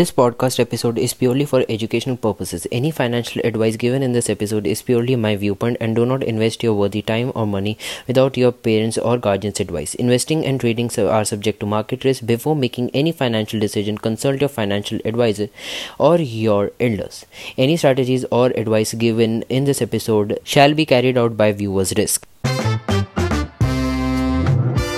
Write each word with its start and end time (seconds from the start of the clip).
This 0.00 0.12
podcast 0.12 0.58
episode 0.58 0.96
is 0.96 1.12
purely 1.12 1.44
for 1.44 1.62
educational 1.68 2.16
purposes. 2.16 2.66
Any 2.72 2.90
financial 2.90 3.42
advice 3.44 3.76
given 3.76 4.02
in 4.02 4.12
this 4.12 4.30
episode 4.30 4.66
is 4.66 4.80
purely 4.80 5.14
my 5.14 5.36
viewpoint 5.36 5.76
and 5.78 5.94
do 5.94 6.06
not 6.06 6.22
invest 6.22 6.62
your 6.62 6.72
worthy 6.72 7.02
time 7.02 7.32
or 7.34 7.46
money 7.46 7.76
without 8.06 8.38
your 8.38 8.50
parents 8.50 8.96
or 8.96 9.18
guardians' 9.18 9.60
advice. 9.60 9.94
Investing 9.96 10.46
and 10.46 10.58
trading 10.58 10.90
are 10.98 11.26
subject 11.26 11.60
to 11.60 11.66
market 11.66 12.02
risk. 12.02 12.24
Before 12.24 12.56
making 12.56 12.88
any 12.94 13.12
financial 13.12 13.60
decision, 13.60 13.98
consult 13.98 14.40
your 14.40 14.48
financial 14.48 15.00
advisor 15.04 15.50
or 15.98 16.16
your 16.16 16.72
elders. 16.80 17.26
Any 17.58 17.76
strategies 17.76 18.24
or 18.30 18.46
advice 18.56 18.94
given 18.94 19.42
in 19.50 19.66
this 19.66 19.82
episode 19.82 20.38
shall 20.44 20.72
be 20.72 20.86
carried 20.86 21.18
out 21.18 21.36
by 21.36 21.52
viewers' 21.52 21.92
risk. 21.94 22.26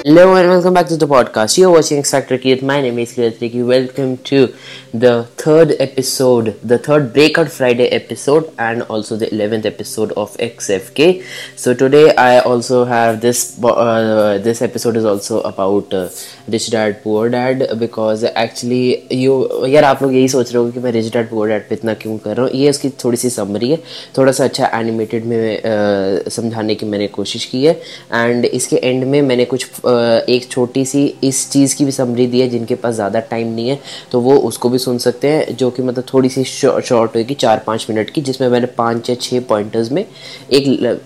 Hello 0.05 0.35
and 0.35 0.49
welcome 0.49 0.75
back 0.75 0.89
to 0.89 0.97
the 0.97 1.07
podcast. 1.07 1.57
You're 1.57 1.71
watching 1.71 1.99
X 1.99 2.11
Factor. 2.11 2.37
My 2.67 2.81
name 2.81 2.99
is 2.99 3.13
Keith 3.13 3.55
Welcome 3.55 4.17
to 4.31 4.53
the 4.93 5.25
third 5.37 5.75
episode, 5.81 6.61
the 6.63 6.79
third 6.79 7.13
Breakout 7.13 7.51
Friday 7.51 7.89
episode, 7.89 8.53
and 8.59 8.83
also 8.83 9.17
the 9.17 9.27
11th 9.27 9.65
episode 9.65 10.13
of 10.13 10.37
XFK. 10.37 11.25
So 11.57 11.73
today 11.73 12.15
I 12.15 12.41
also 12.41 12.85
have 12.85 13.21
this. 13.21 13.59
Uh, 13.63 14.39
this 14.43 14.61
episode 14.61 14.97
is 14.97 15.05
also 15.05 15.41
about 15.43 15.93
uh, 15.95 16.09
Rich 16.47 16.71
Dad 16.71 17.03
Poor 17.03 17.31
Dad 17.31 17.79
because 17.79 18.25
actually 18.25 19.07
you 19.11 19.67
यार 19.69 19.85
आप 19.85 20.03
लोग 20.03 20.15
यही 20.15 20.29
सोच 20.29 20.53
रहे 20.53 20.63
हो 20.63 20.71
कि 20.71 20.81
मैं 20.81 20.93
Rich 20.93 21.11
Dad 21.13 21.31
Poor 21.31 21.49
Dad 21.49 21.69
पे 21.69 21.75
इतना 21.75 21.95
क्यों 21.95 22.17
कर 22.19 22.37
रहा 22.37 22.47
हूँ 22.47 22.55
ये 22.55 22.71
उसकी 22.71 22.91
थोड़ी 23.05 23.17
सी 23.17 23.31
समरी 23.31 23.71
है 23.71 23.77
थोड़ा 24.19 24.33
सा 24.33 24.45
अच्छा 24.45 24.71
एनिमेटेड 24.81 25.25
में 25.25 25.59
uh, 25.59 26.31
समझाने 26.31 26.75
की 26.75 26.87
मैंने 26.87 27.07
कोशिश 27.17 27.45
की 27.45 27.65
है 27.65 27.75
एंड 28.13 28.45
इसके 28.45 28.77
एंड 28.77 29.05
में 29.05 29.21
मैंने 29.23 29.45
कुछ 29.45 29.67
uh, 29.67 30.29
एक 30.37 30.49
छोटी 30.51 30.85
सी 30.85 31.07
इस 31.25 31.49
चीज़ 31.53 31.77
की 31.77 31.85
भी 31.85 31.93
समरी 31.93 32.27
दी 32.27 32.41
है 32.41 32.49
जिनके 32.49 32.75
पास 32.85 32.95
ज़्यादा 32.95 33.21
टाइम 33.31 33.55
नहीं 33.55 33.69
है 33.69 33.81
तो 34.13 34.21
वो 34.21 34.37
उसको 34.53 34.69
भी 34.69 34.79
सुन 34.85 34.99
सकते 34.99 35.29
हैं, 35.29 35.57
जो 35.57 35.71
कि 35.71 35.83
मतलब 35.83 36.05
थोड़ी 36.15 36.29
सी 36.29 36.45
शॉर्ट 36.45 37.17
होगी 37.17 37.35
चार 37.35 37.63
पाँच 37.67 37.87
मिनट 37.91 38.11
की, 38.11 38.21
जिसमें 38.21 38.49
मैंने 38.49 38.67
पाँच 38.79 39.11
या 39.11 39.17
छः 39.21 39.41
पॉइंटर्स 39.49 39.93
में 39.93 40.05
एक 40.05 41.01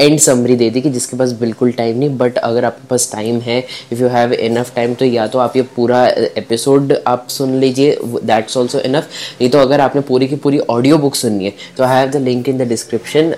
एंड 0.00 0.18
समरी 0.18 0.56
दे 0.56 0.70
दी 0.70 0.80
कि 0.80 0.90
जिसके 0.90 1.16
पास 1.16 1.32
बिल्कुल 1.32 1.72
टाइम 1.72 1.98
नहीं 1.98 2.16
बट 2.16 2.38
अगर 2.38 2.64
आपके 2.64 2.86
पास 2.86 3.10
टाइम 3.12 3.38
है 3.40 3.58
if 3.92 4.00
you 4.00 4.08
have 4.08 4.32
enough 4.32 4.74
time 4.74 4.94
तो 4.94 5.04
या 5.04 5.26
तो 5.26 5.38
आप 5.38 5.56
ये 5.56 5.62
पूरा 5.76 6.06
एपिसोड 6.36 6.94
आप 7.06 7.26
सुन 7.28 7.54
लीजिए 7.54 7.98
दैट्स 8.04 8.56
ऑल्सो 8.56 8.80
इनफ 8.80 9.08
नहीं 9.40 9.50
तो 9.50 9.58
अगर 9.58 9.80
आपने 9.80 10.00
पूरी 10.00 10.28
की 10.28 10.36
पूरी 10.36 10.58
ऑडियो 10.58 10.98
बुक 10.98 11.14
सुननी 11.14 11.44
है 11.44 11.52
तो 11.76 11.84
I 11.84 11.96
have 11.96 12.10
the 12.10 12.16
link 12.16 12.48
in 12.48 12.58
the 12.58 12.62
description 12.62 13.34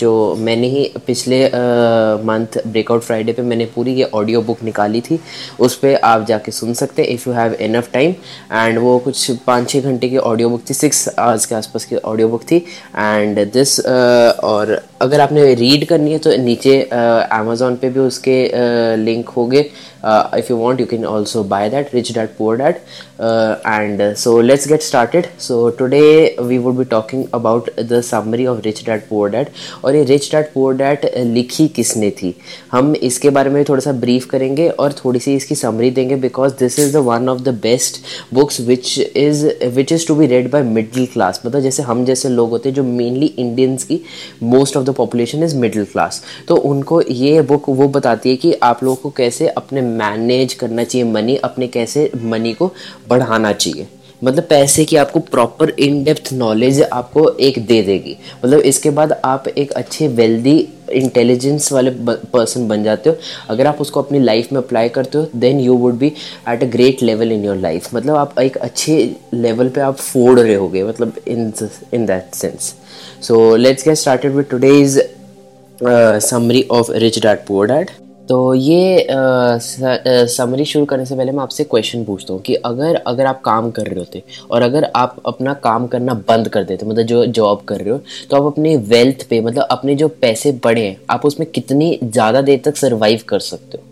जो 0.00 0.12
मैंने 0.38 0.68
ही 0.68 0.92
पिछले 1.06 1.46
मंथ 2.26 2.58
ब्रेकआउट 2.66 3.02
फ्राइडे 3.02 3.32
पे 3.32 3.42
मैंने 3.42 3.64
पूरी 3.64 3.94
ये 3.94 4.04
ऑडियो 4.14 4.42
बुक 4.42 4.62
निकाली 4.62 5.00
थी, 5.00 5.18
उस 5.60 5.76
पर 5.76 5.94
आप 6.04 6.26
जाके 6.26 6.52
सुन 6.52 6.74
सकते 6.74 7.02
हैं 7.02 7.08
if 7.08 7.28
you 7.28 7.34
have 7.34 7.52
enough 7.54 7.90
time 7.92 8.14
and 8.52 8.78
वो 8.78 8.98
कुछ 8.98 9.30
पाँच 9.46 9.68
छः 9.70 9.80
घंटे 9.80 10.08
की 10.08 10.16
ऑडियो 10.16 10.48
बुक 10.50 10.62
थी 10.70 10.74
सिक्स 10.74 11.08
आवर्स 11.18 11.46
के 11.46 11.54
आसपास 11.54 11.84
की 11.84 11.96
ऑडियो 11.96 12.28
बुक 12.28 12.42
थी. 12.42 12.56
एंड 12.96 13.38
दिस 13.52 13.78
और 13.80 14.82
अगर 15.00 15.20
आपने 15.20 15.54
रीड 15.54 15.84
करनी 15.88 16.12
है 16.12 16.18
तो 16.18 16.36
नीचे 16.42 16.80
अमेजोन 16.92 17.76
पे 17.76 17.88
भी 17.90 18.00
उसके 18.00 18.36
लिंक 18.96 19.28
होंगे। 19.28 19.62
Uh, 20.10 20.22
if 20.40 20.48
you 20.50 20.56
want 20.56 20.80
you 20.80 20.86
can 20.86 21.04
also 21.04 21.42
buy 21.54 21.64
that 21.68 21.92
rich 21.92 22.12
dad 22.18 22.36
poor 22.38 22.56
dad. 22.56 22.80
Uh, 23.18 23.58
and 23.64 24.00
uh, 24.00 24.14
so 24.14 24.36
let's 24.48 24.66
get 24.66 24.82
started. 24.82 25.28
So 25.38 25.70
today 25.70 26.36
we 26.38 26.58
would 26.58 26.78
be 26.78 26.84
talking 26.84 27.28
about 27.32 27.70
the 27.76 28.02
summary 28.02 28.46
of 28.46 28.64
rich 28.64 28.84
dad 28.84 29.08
poor 29.08 29.30
dad. 29.30 29.52
और 29.84 29.94
ये 29.96 30.02
rich 30.04 30.30
dad 30.32 30.52
poor 30.52 30.74
dad 30.76 31.04
लिखी 31.34 31.66
किसने 31.76 32.10
थी? 32.20 32.34
हम 32.72 32.94
इसके 33.08 33.30
बारे 33.30 33.50
में 33.50 33.64
थोड़ा 33.68 33.80
सा 33.80 33.92
ब्रीफ 34.04 34.24
करेंगे 34.30 34.68
और 34.68 34.92
थोड़ी 35.04 35.20
सी 35.20 35.34
इसकी 35.36 35.54
समरी 35.54 35.90
देंगे 35.90 36.16
because 36.16 36.52
this 36.58 36.78
is 36.78 36.92
the 36.96 37.02
one 37.06 37.28
of 37.28 37.40
the 37.42 37.54
best 37.62 38.00
books 38.34 38.60
which 38.68 38.98
is 38.98 39.46
which 39.74 39.92
is 39.92 40.06
to 40.08 40.14
be 40.14 40.26
read 40.26 40.50
by 40.50 40.62
middle 40.62 41.06
class 41.12 41.40
मतलब 41.46 41.62
जैसे 41.62 41.82
हम 41.82 42.04
जैसे 42.04 42.28
लोग 42.28 42.50
होते 42.50 42.68
हैं 42.68 42.76
जो 42.76 42.84
मेनली 42.84 43.26
इंडियंस 43.26 43.84
की 43.84 44.00
most 44.42 44.76
of 44.76 44.84
the 44.84 44.94
population 44.96 45.42
is 45.44 45.56
middle 45.56 45.84
class 45.92 46.22
तो 46.48 46.56
उनको 46.72 47.00
ये 47.02 47.42
बुक 47.52 47.68
वो 47.68 47.88
बताती 47.98 48.30
है 48.30 48.36
कि 48.36 48.52
आप 48.62 48.84
लोगों 48.84 48.96
को 49.02 49.10
कैसे 49.16 49.48
अपने 49.48 49.80
मैनेज 49.98 50.54
करना 50.54 50.84
चाहिए 50.84 51.10
मनी 51.12 51.36
अपने 51.44 51.66
कैसे 51.68 52.10
मनी 52.24 52.52
को 52.54 52.72
बढ़ाना 53.08 53.52
चाहिए। 53.52 53.86
मतलब 54.24 54.44
पैसे 54.50 54.84
की 54.84 54.96
आपको 54.96 55.20
प्रॉपर 55.22 55.70
इन 55.70 56.02
डेप्थ 56.04 56.32
नॉलेज 56.32 56.80
आपको 56.82 57.28
एक 57.38 57.58
दे 57.66 57.80
देगी। 57.82 58.16
मतलब 58.44 58.60
इसके 58.70 58.90
बाद 58.90 59.12
आप 59.24 59.48
एक 59.48 59.72
अच्छे 59.72 60.08
वेल्दी 60.10 60.56
इंटेलिजेंस 60.92 61.70
वाले 61.72 61.90
पर्सन 62.32 62.66
बन 62.68 62.82
जाते 62.84 63.10
हो। 63.10 63.16
अगर 63.50 63.66
आप 63.66 63.80
उसको 63.80 64.02
अपनी 64.02 64.18
लाइफ 64.20 64.52
में 64.52 64.60
अप्लाई 64.60 64.88
करते 64.88 65.18
हो 65.18 65.26
then 65.36 65.60
you 65.60 65.74
would 65.78 65.98
be 65.98 66.12
at 66.48 66.62
a 66.62 66.66
great 66.72 67.02
level 67.02 67.32
in 67.32 67.44
your 67.44 67.56
life 67.56 67.94
मतलब 67.94 68.16
आप 68.16 68.38
एक 68.40 68.56
अच्छे 68.58 68.98
लेवल 69.34 69.68
पे 69.68 69.80
आप 69.80 69.96
फोड़ 69.96 70.38
रहे 70.40 70.54
होगे 70.54 70.84
मतलब 70.84 71.20
in 71.28 71.52
in 71.94 72.06
that 72.06 72.34
sense 72.34 72.74
so 73.26 73.54
let's 73.56 73.88
get 73.88 73.96
started 73.96 74.34
with 74.36 74.46
today's 74.50 74.98
summary 76.30 76.66
of 76.72 76.92
Rich 76.92 77.18
Dad 77.18 77.46
Poor 77.46 77.68
Dad 77.68 77.90
तो 78.28 78.54
ये 78.54 79.06
समरी 80.28 80.64
शुरू 80.64 80.84
करने 80.84 81.04
से 81.06 81.16
पहले 81.16 81.32
मैं 81.32 81.42
आपसे 81.42 81.64
क्वेश्चन 81.64 82.04
पूछता 82.04 82.32
हूँ 82.34 82.40
कि 82.42 82.54
अगर 82.64 82.94
अगर 83.06 83.26
आप 83.26 83.40
काम 83.40 83.70
कर 83.70 83.86
रहे 83.86 83.98
होते 83.98 84.22
और 84.50 84.62
अगर 84.62 84.90
आप 84.96 85.16
अपना 85.26 85.54
काम 85.64 85.86
करना 85.86 86.14
बंद 86.28 86.48
कर 86.48 86.64
देते 86.64 86.86
मतलब 86.86 87.06
जो 87.06 87.24
जॉब 87.28 87.62
कर 87.68 87.80
रहे 87.80 87.90
हो 87.90 88.00
तो 88.30 88.36
आप 88.36 88.52
अपने 88.52 88.76
वेल्थ 88.88 89.26
पे 89.30 89.40
मतलब 89.40 89.66
अपने 89.70 89.94
जो 89.94 90.08
पैसे 90.22 90.52
बढ़े 90.64 90.86
हैं, 90.86 90.96
आप 91.10 91.24
उसमें 91.26 91.48
कितनी 91.50 91.98
ज़्यादा 92.04 92.40
देर 92.42 92.60
तक 92.64 92.76
सर्वाइव 92.76 93.20
कर 93.28 93.38
सकते 93.40 93.78
हो? 93.78 93.84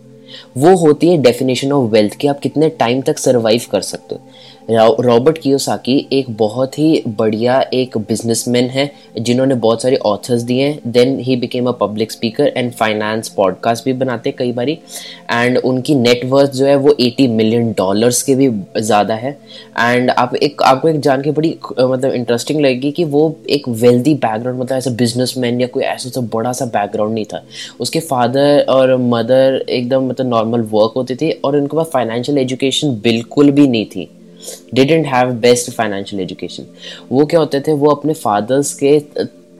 वो 0.57 0.75
होती 0.77 1.09
है 1.09 1.17
डेफिनेशन 1.21 1.71
ऑफ़ 1.71 1.89
वेल्थ 1.91 2.15
कि 2.19 2.27
आप 2.27 2.39
कितने 2.39 2.69
टाइम 2.79 3.01
तक 3.01 3.17
सर्वाइव 3.17 3.61
कर 3.71 3.81
सकते 3.83 4.15
हो। 4.15 4.21
रॉबर्ट 4.69 5.37
कियोसाकी 5.37 5.95
एक 6.13 6.29
बहुत 6.37 6.77
ही 6.79 7.01
बढ़िया 7.07 7.59
एक 7.73 7.97
बिजनेसमैन 7.99 8.69
है, 8.69 8.89
जिन्होंने 9.19 9.55
बहुत 9.55 9.81
सारे 9.81 9.95
ऑथर्स 10.05 10.41
दिए 10.41 10.63
हैं। 10.63 10.91
Then 10.91 11.19
he 11.19 11.35
became 11.35 11.67
a 11.67 11.71
public 11.71 12.11
speaker 12.11 12.47
and 12.47 12.71
finance 12.71 13.29
podcast 13.29 13.85
भी 13.85 13.93
बनाते 13.93 14.29
हैं 14.29 14.37
कई 14.37 14.51
बारी। 14.51 14.77
एंड 15.31 15.57
उनकी 15.57 15.95
नेटवर्थ 15.95 16.51
जो 16.51 16.65
है 16.65 16.75
वो 16.75 16.95
80 17.01 17.27
मिलियन 17.27 17.71
डॉलर्स 17.71 18.21
के 18.23 18.35
भी 18.35 18.49
ज़्यादा 18.77 19.15
है। 19.15 19.31
एंड 19.79 20.09
आप 20.09 20.35
एक, 20.35 20.61
आपको 20.61 20.89
एक 20.89 20.99
जान 20.99 21.21
के 21.21 21.31
बड़ी 21.31 21.55
मतलब 21.71 22.11
इंटरेस्टिंग 22.11 22.61
लगेगी 22.61 22.91
कि 22.91 23.03
वो 23.05 23.35
एक 23.49 23.69
वेल्दी 23.69 24.13
बैकग्राउंड 24.15 24.59
मतलब 24.61 24.77
ऐसा 24.77 24.91
बिजनेसमैन 24.95 25.61
या 25.61 25.67
कोई 25.67 25.83
ऐसा 25.83 26.09
सा 26.09 26.21
बड़ा 26.33 26.53
सा 26.53 26.65
बैकग्राउंड 26.65 27.13
नहीं 27.13 27.25
था। 27.25 27.43
उसके 27.79 27.99
फादर 28.01 28.65
और 28.69 28.97
मदर 28.97 29.63
एकदम 29.69 30.09
मतलब 30.09 30.29
नॉर्मल 30.29 30.67
वर्क 30.73 30.93
होते 30.95 31.15
थे 31.15 31.31
और 31.31 31.57
उनके 31.57 31.77
पास 31.77 31.89
फाइनेंशियल 31.93 32.37
एजुकेशन 32.37 32.99
बिल्कुल 33.03 33.51
भी 33.51 33.67
नहीं 33.67 33.85
थी। 33.85 34.09
Didn't 34.73 35.05
have 35.07 35.31
best 35.41 35.71
financial 35.71 36.21
education 36.21 36.65
वो 37.11 37.25
क्या 37.25 37.39
होते 37.39 37.59
थे? 37.59 37.73
वो 37.73 37.89
अपने 37.91 38.13
फादर्स 38.13 38.73
के 38.83 38.99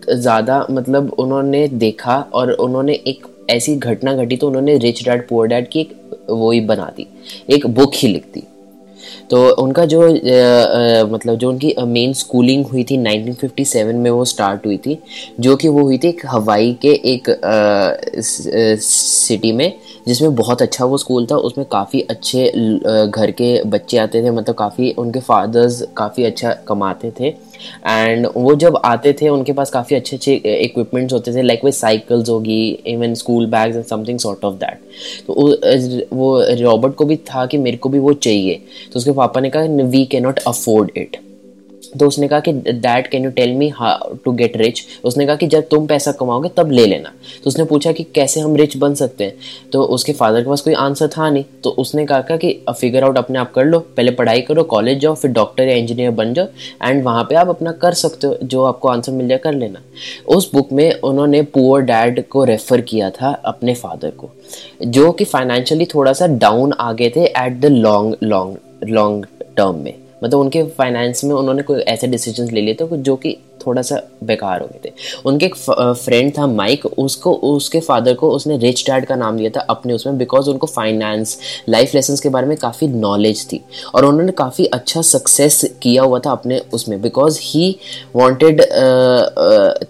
ज़्यादा 0.07 0.65
मतलब 0.71 1.13
उन्होंने 1.19 1.67
देखा 1.67 2.17
और 2.33 2.51
उन्होंने 2.51 2.93
एक 3.07 3.25
ऐसी 3.49 3.75
घटना 3.75 4.13
घटी 4.15 4.37
तो 4.37 4.47
उन्होंने 4.47 4.77
रिच 4.77 5.03
डैड 5.05 5.27
पुअर 5.27 5.47
डैड 5.47 5.67
की 5.69 5.79
एक 5.79 5.95
वो 6.29 6.51
ही 6.51 6.59
बना 6.63 6.91
दी। 6.97 7.07
एक 7.49 7.65
बुक 7.67 7.95
ही 7.95 8.07
लिख 8.07 8.25
दी। 8.33 8.43
तो 9.29 9.37
उनका 9.63 9.85
जो 9.85 10.01
आ, 10.01 10.05
आ, 10.05 11.05
मतलब 11.05 11.35
जो 11.35 11.49
उनकी 11.49 11.73
मेन 11.87 12.13
स्कूलिंग 12.13 12.65
हुई 12.65 12.83
थी 12.83 12.97
1957 12.97 13.93
में 13.95 14.09
वो 14.11 14.25
स्टार्ट 14.25 14.65
हुई 14.65 14.77
थी 14.77 14.97
जो 15.39 15.55
कि 15.55 15.67
वो 15.67 15.81
हुई 15.81 15.97
थी 15.97 16.07
एक 16.07 16.21
हवाई 16.25 16.77
के 16.81 16.93
एक 17.13 17.29
आ, 17.29 17.33
स, 18.21 18.47
आ, 18.47 18.75
सिटी 18.81 19.51
में। 19.51 19.71
जिसमें 20.07 20.35
बहुत 20.35 20.61
अच्छा 20.61 20.85
वो 20.85 20.97
स्कूल 20.97 21.25
था, 21.25 21.35
उसमें 21.37 21.65
काफ़ी 21.71 22.01
अच्छे 22.01 22.47
घर 23.07 23.31
के 23.31 23.63
बच्चे 23.65 23.97
आते 23.97 24.21
थे 24.23 24.31
मतलब 24.31 24.55
काफ़ी 24.55 24.91
उनके 24.93 25.19
फादर्स 25.21 25.81
काफ़ी 25.97 26.23
अच्छा 26.23 26.53
कमाते 26.67 27.11
थे। 27.19 27.33
एंड 27.85 28.27
वो 28.35 28.53
जब 28.55 28.77
आते 28.85 29.13
थे, 29.21 29.29
उनके 29.29 29.53
पास 29.53 29.69
काफ़ी 29.71 29.95
अच्छे 29.95 30.15
अच्छे 30.15 30.35
इक्विपमेंट्स 30.55 31.13
होते 31.13 31.35
थे 31.35 31.41
लाइक 31.41 31.65
वे 31.65 31.71
साइकिल्स 31.71 32.29
होगी 32.29 32.61
even 32.87 33.13
school 33.15 33.45
bags 33.47 33.75
and 33.75 33.85
something 33.85 34.19
sort 34.19 34.45
of 34.45 34.55
that 34.55 34.79
तो 35.27 35.33
वो 36.13 36.39
रॉबर्ट 36.61 36.95
को 36.95 37.05
भी 37.05 37.15
था 37.29 37.45
कि 37.45 37.57
मेरे 37.57 37.77
को 37.77 37.89
भी 37.89 37.99
वो 37.99 38.13
चाहिए। 38.15 38.61
तो 38.93 38.97
उसके 38.97 39.11
पापा 39.11 39.41
ने 39.41 39.49
कहा 39.49 39.83
we 39.85 40.05
can 40.05 40.23
not 40.23 40.39
afford 40.47 40.91
it 40.97 41.17
तो 41.99 42.07
उसने 42.07 42.27
कहा 42.27 42.39
कि 42.39 42.53
that 42.53 43.07
can 43.07 43.23
you 43.23 43.29
tell 43.31 43.53
me 43.53 43.69
how 43.69 44.13
to 44.15 44.31
get 44.31 44.57
rich 44.57 44.81
उसने 45.03 45.25
कहा 45.25 45.35
कि, 45.35 45.47
जब 45.47 45.67
तुम 45.67 45.85
पैसा 45.87 46.11
कमाओगे, 46.11 46.49
तब 46.57 46.71
ले 46.71 46.85
लेना। 46.85 47.09
तो 47.43 47.47
उसने 47.47 47.63
पूछा 47.63 47.91
कि, 47.91 48.03
कैसे 48.15 48.39
हम 48.39 48.55
रिच 48.55 48.77
बन 48.77 48.93
सकते 48.93 49.23
हैं? 49.23 49.33
तो 49.71 49.83
उसके 49.83 50.13
फादर 50.13 50.41
के 50.41 50.49
पास 50.49 50.61
कोई 50.61 50.73
आंसर 50.73 51.07
था 51.07 51.29
नहीं। 51.29 51.43
तो 51.63 51.69
उसने 51.69 52.05
कहा 52.05 52.37
कि 52.37 52.51
फिगर 52.71 53.03
आउट 53.03 53.17
अपने 53.17 53.39
आप 53.39 53.53
कर 53.53 53.65
लो। 53.65 53.79
पहले 53.79 54.11
पढ़ाई 54.11 54.41
करो 54.41 54.63
कॉलेज 54.65 54.99
जाओ, 54.99 55.15
फिर 55.15 55.31
डॉक्टर 55.31 55.67
या 55.67 55.75
इंजीनियर 55.75 56.11
बन 56.11 56.33
जाओ 56.33 56.45
एंड 56.83 57.03
वहाँ 57.03 57.23
पर 57.23 57.35
आप 57.35 57.49
अपना 57.49 57.71
कर 57.71 57.93
सकते 57.93 58.27
हो। 58.27 58.37
जो 58.43 58.63
आपको 58.63 58.87
आंसर 58.87 59.11
मिल 59.11 59.27
जाए, 59.27 59.37
कर 59.37 59.53
लेना। 59.53 59.81
उस 60.27 60.51
बुक 60.53 60.71
में 60.71 60.91
उन्होंने 60.93 61.41
पुअर 61.43 61.81
डैड 61.81 62.27
को 62.27 62.43
रेफर 62.43 62.81
किया 62.81 63.09
था 63.11 63.31
अपने 63.45 63.73
फादर 63.75 64.09
को, 64.09 64.29
जो 64.85 65.11
कि 65.11 65.25
फाइनेंशियली 65.25 65.85
थोड़ा 65.85 66.13
सा 66.13 66.27
डाउन 66.27 66.73
आ 66.73 66.91
गए 66.93 67.11
थे 67.15 67.25
at 67.25 67.59
the 67.59 67.65
long 67.65 68.15
long 68.23 68.57
long 68.83 69.25
term 69.57 69.75
में। 69.75 69.93
मतलब 70.23 70.39
उनके 70.39 70.63
फाइनेंस 70.77 71.23
में 71.23 71.35
उन्होंने 71.35 71.63
कोई 71.63 71.81
ऐसे 71.81 72.07
डिसीज़न 72.07 72.49
ले 72.51 72.61
लिए 72.61 72.73
थे 72.73 72.97
जो 72.97 73.15
कि 73.15 73.37
थोड़ा 73.65 73.81
सा 73.81 74.01
बेकार 74.23 74.61
हो 74.61 74.67
गए 74.67 74.79
थे। 74.85 74.91
उनके 75.25 75.45
एक 75.45 75.55
फ्रेंड 75.55 76.31
था 76.37 76.45
माइक 76.47 76.85
उसको, 76.85 77.33
उसके 77.33 77.79
फादर 77.79 78.13
को 78.13 78.29
उसने 78.31 78.57
रिच 78.57 78.83
डैड 78.89 79.05
का 79.05 79.15
नाम 79.15 79.37
दिया 79.37 79.49
था 79.49 79.59
अपने 79.69 79.93
उसमें 79.93 80.17
बिकॉज़ 80.17 80.49
उनको 80.49 80.67
फाइनेंस 80.67 81.37
लाइफ 81.69 81.95
लेसन 81.95 82.15
के 82.23 82.29
बारे 82.29 82.47
में 82.47 82.55
काफ़ी 82.57 82.87
नॉलेज 82.87 83.45
थी। 83.45 83.63
और 83.95 84.05
उन्होंने 84.05 84.31
काफ़ी 84.31 84.65
अच्छा 84.65 85.01
सक्सेस 85.01 85.63
किया 85.81 86.03
हुआ 86.03 86.19
था 86.19 86.31
अपने 86.31 86.61
उसमें 86.73 87.01
because 87.01 87.39
he 87.41 87.75
wanted 88.15 88.61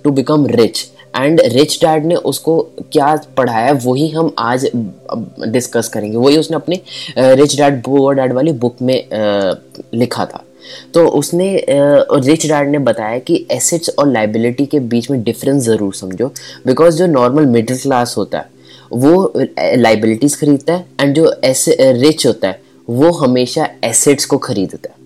to 0.04 0.12
become 0.12 0.45
rich 0.48 0.86
and 1.16 1.42
rich 1.46 1.78
dad 1.82 2.06
ने 2.06 2.16
उसको 2.16 2.58
क्या 2.94 3.16
पढ़ाया, 3.38 3.72
वही 3.76 4.10
हम 4.10 4.34
आज 4.40 4.70
डिस्कस 5.48 5.88
करेंगे। 5.88 6.18
वही 6.18 6.38
उसने 6.38 6.56
अपने 6.56 6.82
रिच 7.36 7.56
डैड 7.58 7.82
पुअर 7.84 8.16
डैड 8.16 8.34
वाली 8.34 8.52
बुक 8.54 8.82
में 8.82 9.10
लिखा 9.94 10.26
था। 10.26 10.44
तो 10.94 11.06
उसने 11.10 11.48
रिच 11.70 12.46
डैड 12.48 12.70
ने 12.70 12.80
बताया 12.82 13.20
कि 13.20 13.46
एसेट्स 13.52 13.90
और 14.00 14.12
लाइबिलिटी 14.12 14.66
के 14.66 14.80
बीच 14.82 15.10
में 15.12 15.22
डिफरेंस 15.24 15.64
ज़रूर 15.64 15.94
समझो। 15.96 16.28
बिकॉज़ 16.66 16.98
जो 16.98 17.08
नॉर्मल 17.08 17.46
मिडिल 17.48 17.78
क्लास 17.78 18.16
होता 18.18 18.38
है, 18.38 18.50
वो 18.92 19.34
लाइबिलिटीज़ 19.78 20.38
खरीदता 20.40 20.74
है 20.74 20.86
एंड 21.02 21.16
जो 21.16 21.32
ऐसे 21.44 21.92
रिच 21.94 22.26
होता 22.28 22.48
है, 22.48 22.60
वो 22.88 23.12
हमेशा 23.14 23.70
एसेट्स 23.84 24.26
को 24.26 24.38
खरीदता 24.40 24.90
है। 24.90 25.04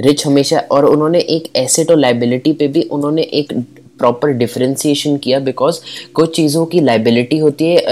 रिच 0.00 0.26
हमेशा, 0.26 0.58
और 0.60 0.84
उन्होंने 0.84 1.18
एक 1.20 1.50
एसेट 1.56 1.90
और 1.90 1.98
लाइबिलिटी 1.98 2.52
पे 2.52 2.68
भी 2.68 2.82
उन्होंने 2.82 3.22
एक 3.22 3.52
प्रॉपर 3.98 4.32
डिफ्रेंसिएशन 4.34 5.16
किया 5.16 5.38
बिकॉज़ 5.40 5.80
कुछ 6.14 6.34
चीज़ों 6.36 6.64
की 6.66 6.80
लाइबिलिटी 6.80 7.38
होती 7.38 7.66
है 7.66 7.82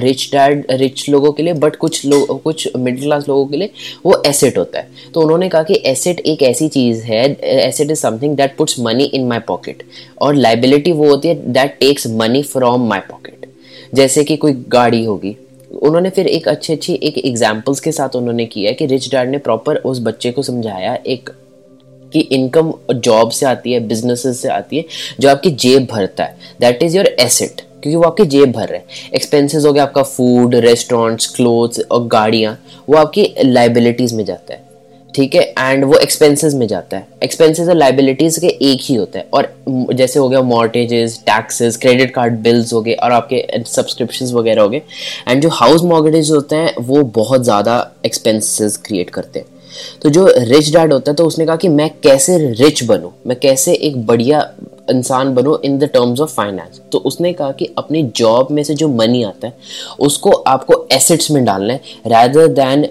रिच 0.00 0.28
डैड 0.32 0.64
रिच 0.72 1.08
लोगों 1.08 1.32
के 1.32 1.42
लिए 1.42 1.52
बट 1.54 1.76
कुछ 1.76 2.04
लोग 2.06 2.42
कुछ 2.42 2.68
मिडिल 2.76 3.02
क्लास 3.04 3.28
लोगों 3.28 3.46
के 3.46 3.56
लिए 3.56 3.70
वो 4.06 4.22
एसेट 4.26 4.58
होता 4.58 4.78
है। 4.78 4.88
तो 5.14 5.20
उन्होंने 5.20 5.48
कहा 5.48 5.62
कि 5.62 5.80
एसेट 5.86 6.20
एक 6.22 6.42
ऐसी 6.42 6.68
चीज़ 6.68 7.02
है 7.04 7.24
asset 7.42 7.90
is 7.90 7.98
something 7.98 8.36
that 8.36 8.56
puts 8.56 8.78
money 8.80 9.04
in 9.04 9.26
my 9.28 9.38
pocket 9.48 9.82
और 10.20 10.34
लाइबिलिटी 10.34 10.92
वो 10.92 11.08
होती 11.10 11.28
है 11.28 11.52
that 11.52 11.76
takes 11.80 12.06
money 12.12 12.42
from 12.42 12.88
my 12.88 13.00
pocket 13.10 13.46
जैसे 13.94 14.24
कि 14.24 14.36
कोई 14.36 14.52
गाड़ी 14.68 15.04
होगी। 15.04 15.36
उन्होंने 15.72 16.10
फिर 16.10 16.26
एक 16.26 16.48
अच्छी 16.48 16.72
अच्छी 16.72 16.94
एक 17.02 17.18
एग्जाम्पल्स 17.18 17.80
के 17.80 17.92
साथ 17.92 18.16
उन्होंने 18.16 18.44
किया 18.46 18.72
कि 18.72 18.86
रिच 18.86 19.08
डैड 19.10 19.30
ने 19.30 19.38
प्रॉपर 19.38 19.76
उस 19.76 20.00
बच्चे 20.02 20.30
को 20.32 20.42
समझाया, 20.42 20.94
एक 20.96 21.30
कि 22.14 22.20
इनकम 22.32 22.72
जॉब 22.94 23.30
से 23.30 23.46
आती 23.46 23.72
है 23.72 23.80
बिज़नेस 23.88 24.22
से 24.40 24.48
आती 24.48 24.76
है, 24.76 24.84
जो 25.20 25.28
आपकी 25.28 25.50
जेब 25.50 25.86
भरता 25.92 26.24
है। 26.24 26.36
दैट 26.60 26.82
इज़ 26.82 26.96
योर 26.96 27.06
एसेट 27.06 27.60
क्योंकि 27.82 27.96
वो 27.96 28.02
आपकी 28.02 28.24
जेब 28.26 28.52
भर 28.52 28.68
रहे 28.68 28.78
हैं। 28.78 29.10
एक्सपेंसेस 29.14 29.64
हो 29.64 29.72
गया 29.72 29.82
आपका 29.82 30.02
फ़ूड 30.02 30.54
रेस्टोरेंट्स 30.54 31.26
क्लोथ्स 31.26 31.80
और 31.80 32.06
गाड़ियाँ, 32.08 32.58
वो 32.88 32.96
आपकी 32.96 33.34
लाइबिलिटीज़ 33.42 34.14
में 34.14 34.24
जाता 34.24 34.54
है। 34.54 34.62
ठीक 35.14 35.34
है? 35.34 35.42
एंड 35.58 35.84
वो 35.84 35.96
एक्सपेंसेस 35.96 36.54
में 36.54 36.66
जाता 36.68 36.96
है। 36.96 37.06
एक्सपेंसेस 37.24 37.68
और 37.68 37.74
लाइबिलिटीज 37.74 38.38
के 38.38 38.46
एक 38.46 38.80
ही 38.82 38.94
होता 38.94 39.18
है। 39.18 39.26
और 39.34 39.52
जैसे 39.92 40.18
हो 40.18 40.28
गया 40.28 40.40
mortgages 40.42 41.18
taxes 41.26 41.76
credit 41.76 42.14
card 42.14 42.38
bills 42.38 42.72
हो 42.72 42.80
गए 42.82 42.92
और 42.94 43.12
आपके 43.12 43.64
सब्सक्रिप्शन 43.66 44.32
वगैरह 44.34 44.62
हो 44.62 44.68
गए। 44.68 44.82
एंड 45.28 45.42
जो 45.42 45.48
हाउस 45.48 45.82
मॉर्गेजेस 45.82 46.30
होते 46.30 46.56
हैं, 46.56 46.74
वो 46.78 47.02
बहुत 47.02 47.44
ज़्यादा 47.44 47.76
एक्सपेंसेस 48.06 48.76
क्रिएट 48.76 49.10
करते 49.10 49.38
हैं। 49.38 49.46
तो 50.02 50.10
जो 50.10 50.26
रिच 50.28 50.72
डैड 50.72 50.92
होता 50.92 51.10
है 51.10 51.16
तो 51.16 51.26
उसने 51.26 51.46
कहा 51.46 51.56
कि 51.56 51.68
मैं 51.68 51.90
कैसे 52.02 52.38
रिच 52.52 52.82
बनूं? 52.84 53.10
मैं 53.26 53.38
कैसे 53.40 53.74
एक 53.74 54.06
बढ़िया 54.06 54.50
इंसान 54.90 55.34
बनो 55.34 55.60
in 55.64 55.78
the 55.78 55.84
terms 55.84 56.20
of 56.20 56.30
finance 56.30 56.80
तो 56.92 56.98
उसने 57.00 57.32
कहा 57.32 57.52
कि 57.52 57.68
अपनी 57.78 58.02
जॉब 58.16 58.48
में 58.50 58.62
से 58.64 58.74
जो 58.74 58.88
मनी 58.88 59.22
आता 59.22 59.46
है, 59.46 59.52
उसको 60.00 60.30
आपको 60.30 60.86
एसेट्स 60.92 61.30
में 61.30 61.44
डालना 61.44 61.72
है 61.72 61.80
रैदर 62.06 62.48
दैन 62.48 62.82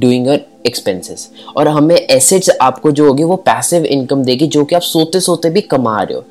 डूइंग 0.00 0.28
एक्सपेंसेस 0.66 1.28
और 1.56 1.68
हमें 1.68 1.96
एसेट्स 1.96 2.50
आपको 2.60 2.90
जो 2.90 3.06
होगी, 3.06 3.22
वो 3.22 3.36
पैसिव 3.36 3.84
इनकम 3.84 4.24
देगी, 4.24 4.46
जो 4.46 4.64
कि 4.64 4.74
आप 4.74 4.82
सोते 4.82 5.20
सोते 5.20 5.50
भी 5.50 5.60
कमा 5.60 6.02
रहे 6.02 6.14
हो। 6.14 6.24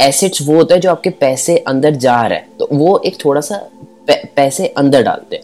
एसेट्स 0.00 0.42
वो 0.42 0.54
होता 0.54 0.74
है 0.74 0.80
जो 0.80 0.90
आपके 0.90 1.10
पैसे 1.10 1.56
अंदर 1.58 1.94
जा 1.96 2.20
रहा 2.20 2.38
है। 2.38 2.46
तो 2.58 2.68
वो 2.72 2.98
एक 3.06 3.24
थोड़ा 3.24 3.40
सा 3.40 3.60
पैसे 4.10 4.66
अंदर 4.66 5.02
डालते 5.02 5.36
हैं। 5.36 5.42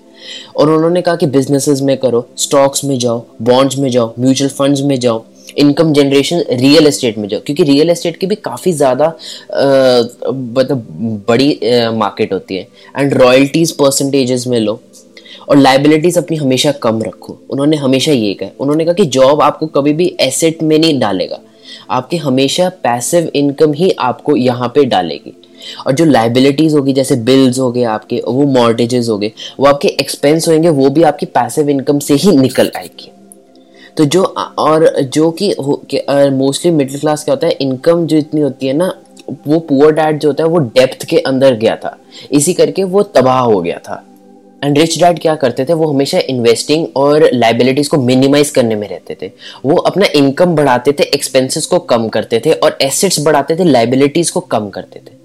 और 0.56 0.70
उन्होंने 0.70 1.03
कहा 1.03 1.17
कि 1.17 1.26
बिजनेसेस 1.29 1.81
में 1.81 1.97
करो 1.99 2.26
स्टॉक्स 2.38 2.85
में 2.85 2.99
जाओ 2.99 3.25
बॉन्ड्स 3.43 3.79
में 3.79 3.91
जाओ 3.91 4.12
म्यूचुअल 4.19 4.50
फंड्स 4.50 4.81
में 4.82 4.99
जाओ 5.00 5.25
इनकम 5.59 5.93
जनरेशन 5.93 6.43
रियल 6.50 6.87
एस्टेट 6.87 7.19
में 7.19 7.29
जाओ, 7.29 7.41
क्योंकि 7.41 7.62
रियल 7.62 7.91
एस्टेट 7.91 8.17
की 8.17 8.26
भी 8.26 8.35
काफ़ी 8.37 8.73
ज़्यादा 8.73 9.06
मतलब 9.53 10.87
बड़ी 11.29 11.59
मार्केट 11.94 12.32
होती 12.32 12.56
है। 12.56 12.67
एंड 12.97 13.15
रॉयल्टीज 13.15 13.73
परसेंटेजेस 13.73 14.47
में 14.47 14.59
लो। 14.61 14.81
और 15.49 15.56
लाइबिलिटीज 15.56 16.19
अपनी 16.19 16.37
हमेशा 16.37 16.73
कम 16.82 17.03
रखो। 17.03 17.38
उन्होंने 17.50 17.76
हमेशा 17.76 18.12
ये 18.12 18.32
कहा। 18.35 18.50
उन्होंने 18.61 18.85
कहा 18.85 18.94
कि 18.94 19.05
जॉब 19.06 19.43
आपको 19.43 19.67
कभी 19.69 19.93
भी 19.93 20.15
एसेट 20.20 20.62
में 20.62 20.79
नहीं 20.79 20.99
डालेगा। 21.00 21.38
आपके 21.91 22.17
हमेशा 22.19 22.69
पैसिव 22.85 23.31
इनकम 23.35 23.73
ही 23.73 23.91
आपको 24.00 24.37
यहाँ 24.37 24.69
पे 24.75 24.85
डालेगी। 24.87 25.35
और 25.87 25.93
जो 25.93 26.05
लाइबिलिटीज 26.05 26.75
होगी, 26.75 26.93
जैसे 26.93 27.16
बिल्स 27.16 27.58
हो 27.58 27.70
गए 27.72 27.82
आपके, 27.82 28.22
वो 28.26 28.44
मॉर्टेजेस 28.52 29.08
हो 29.08 29.19
गए, 29.19 29.32
वो 29.60 29.66
आपके 29.66 29.88
एक्सपेंस 29.90 30.49
होंगे 30.49 30.69
वो 30.70 30.90
भी 30.90 31.02
आपकी 31.02 31.26
पैसिव 31.28 31.69
इनकम 31.70 31.99
से 31.99 32.14
ही 32.14 32.37
निकल 32.37 32.70
आएगी। 32.76 33.12
तो 33.96 34.05
जो, 34.05 34.22
और 34.22 34.88
जो 35.02 35.31
कि 35.32 35.55
मोस्टली 36.32 36.70
मिडिल 36.70 36.99
क्लास 36.99 37.25
क्या 37.25 37.34
होता 37.34 37.46
है 37.46 37.52
इनकम 37.52 38.06
जो 38.06 38.16
इतनी 38.16 38.40
होती 38.40 38.66
है 38.66 38.72
ना, 38.72 38.93
वो 39.46 39.58
पुअर 39.58 39.93
डैड 39.93 40.19
जो 40.19 40.28
होता 40.28 40.44
है, 40.44 40.50
वो 40.50 40.58
डेप्थ 40.58 41.05
के 41.05 41.19
अंदर 41.19 41.55
गया 41.55 41.75
था। 41.76 41.96
इसी 42.32 42.55
करके 42.55 42.84
वो 42.84 43.02
तबाह 43.02 43.40
हो 43.40 43.60
गया 43.60 43.78
था। 43.78 44.05
एंड 44.64 44.78
रिच 44.78 44.99
डैड 44.99 45.19
क्या 45.19 45.34
करते 45.34 45.64
थे, 45.64 45.72
वो 45.72 45.87
हमेशा 45.87 46.19
इन्वेस्टिंग 46.28 46.87
और 46.96 47.28
लाइबिलिटीज 47.34 47.88
को 47.88 47.96
मिनिमाइज 47.96 48.50
करने 48.50 48.76
में 48.76 48.88
रहते 48.88 49.16
थे। 49.22 49.31
वो 49.64 49.76
अपना 49.76 50.06
इनकम 50.14 50.55
बढ़ाते 50.56 50.93
थे 50.93 51.05
एक्सपेंसेस 51.05 51.66
को 51.66 51.78
कम 51.78 52.08
करते 52.08 52.40
थे 52.46 52.52
और 52.52 52.78
एसेट्स 52.82 53.20
बढ़ाते 53.20 53.56
थे 53.56 53.64
लाइबिलिटीज 53.64 54.31
को 54.31 54.40
कम 54.40 54.69
करते 54.69 55.00
थे। 55.00 55.16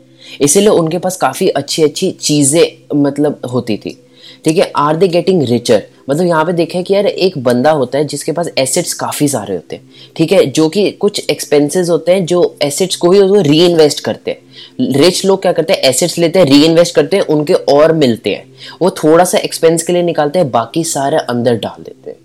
इसीलिए 0.42 0.70
उनके 0.70 0.98
पास 0.98 1.18
काफ़ी 1.18 1.48
अच्छी 1.50 1.84
अच्छी 1.84 2.12
चीज़ें 2.12 2.96
मतलब 2.96 3.42
होती 3.52 3.78
थी। 3.78 3.98
ठीक 4.46 4.58
है 4.58 4.72
आर 4.76 4.96
दे 4.96 5.08
गेटिंग 5.08 5.42
रिचर 5.44 5.84
मतलब 6.10 6.26
यहाँ 6.28 6.46
पे 6.46 6.54
देखें 6.54 6.84
कि 6.84 6.94
यार 6.94 7.06
एक 7.06 7.38
बंदा 7.44 7.72
होता 7.72 7.98
है 7.98 8.06
जिसके 8.06 8.32
पास 8.32 8.50
एसेट्स 8.58 8.94
काफ़ी 8.94 9.28
सारे 9.28 9.56
होते 9.56 9.76
हैं। 9.76 9.90
ठीक 10.16 10.32
है, 10.32 10.46
जो 10.46 10.68
कि 10.70 10.90
कुछ 10.92 11.30
एक्सपेंसेस 11.32 11.90
होते 11.90 12.12
हैं 12.12 12.26
जो 12.26 12.56
एसेट्स 12.62 12.96
को 12.96 13.12
ही 13.12 13.22
वो 13.22 13.42
री 13.42 13.64
इन्वेस्ट 13.66 14.00
करते 14.00 14.32
हैं। 14.32 14.92
रिच 14.94 15.24
लोग 15.26 15.42
क्या 15.42 15.52
करते 15.52 15.74
हैं? 15.74 15.80
एसेट्स 15.82 16.18
लेते 16.18 16.40
हैं 16.40 16.46
री 16.46 16.64
इन्वेस्ट 16.66 16.96
करते 16.96 17.18
हैं, 17.18 17.24
उनके 17.26 17.54
और 17.54 17.94
मिलते 17.94 18.30
हैं। 18.30 18.46
वो 18.82 18.90
थोड़ा 18.94 19.24
सा 19.24 19.38
एक्सपेंस 19.38 19.84
के 19.84 19.94
लिए 19.94 20.04
निकालते 20.04 20.40
हैं, 20.40 20.50
बाकी 20.52 20.84
सारे 20.84 21.18
अंदर 21.20 21.56
डाल 21.56 21.84
देते 21.84 22.10
हैं। 22.10 22.18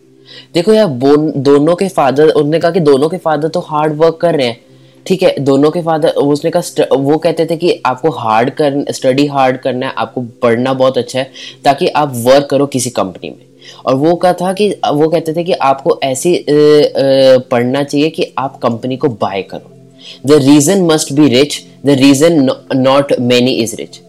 देखो 0.54 0.72
यार 0.72 0.86
दोनों 0.86 1.74
के 1.74 1.88
फादर 1.88 2.28
उन्होंने 2.28 2.58
कहा 2.58 2.70
कि 2.70 2.80
दोनों 2.80 3.08
के 3.08 3.16
फादर 3.18 3.48
तो 3.48 3.60
हार्ड 3.60 3.96
वर्क 3.96 4.18
कर 4.20 4.36
रहे 4.36 4.46
हैं। 4.46 4.60
ठीक 5.08 5.22
है, 5.22 5.34
दोनों 5.40 5.70
के 5.70 5.80
फादर 5.82 6.08
उसने 6.08 6.50
कहा 6.50 6.96
वो 6.96 7.16
कहते 7.18 7.46
थे 7.46 7.56
कि 7.56 7.80
आपको 7.86 8.10
हार्ड 8.10 8.50
कर 8.50 8.84
स्टडी 8.92 9.26
हार्ड 9.26 9.56
करना 9.58 9.86
है, 9.86 9.92
आपको 9.96 10.20
पढ़ना 10.42 10.72
बहुत 10.74 10.98
अच्छा 10.98 11.18
है, 11.18 11.30
ताकि 11.64 11.86
आप 11.88 12.12
वर्क 12.16 12.46
करो 12.50 12.66
किसी 12.66 12.90
कंपनी 12.90 13.30
में। 13.30 13.46
और 13.86 13.94
वो 13.94 14.14
कहा 14.14 14.32
था 14.32 14.52
कि, 14.52 14.68
वो 14.68 15.08
कहते 15.08 15.32
थे 15.34 15.44
कि 15.44 15.52
आपको 15.52 15.98
ऐसी 16.02 16.44
पढ़ना 16.48 17.82
चाहिए 17.82 18.10
कि 18.10 18.32
आप 18.38 18.58
कंपनी 18.58 18.96
को 18.96 19.08
बाय 19.08 19.42
करो। 19.42 19.70
The 20.26 20.38
reason 20.42 20.82
must 20.82 21.12
be 21.12 21.28
rich 21.28 21.60
the 21.86 21.90
reason 22.00 22.50
not 22.74 23.12
many 23.20 23.52
is 23.52 23.74
rich 23.76 24.00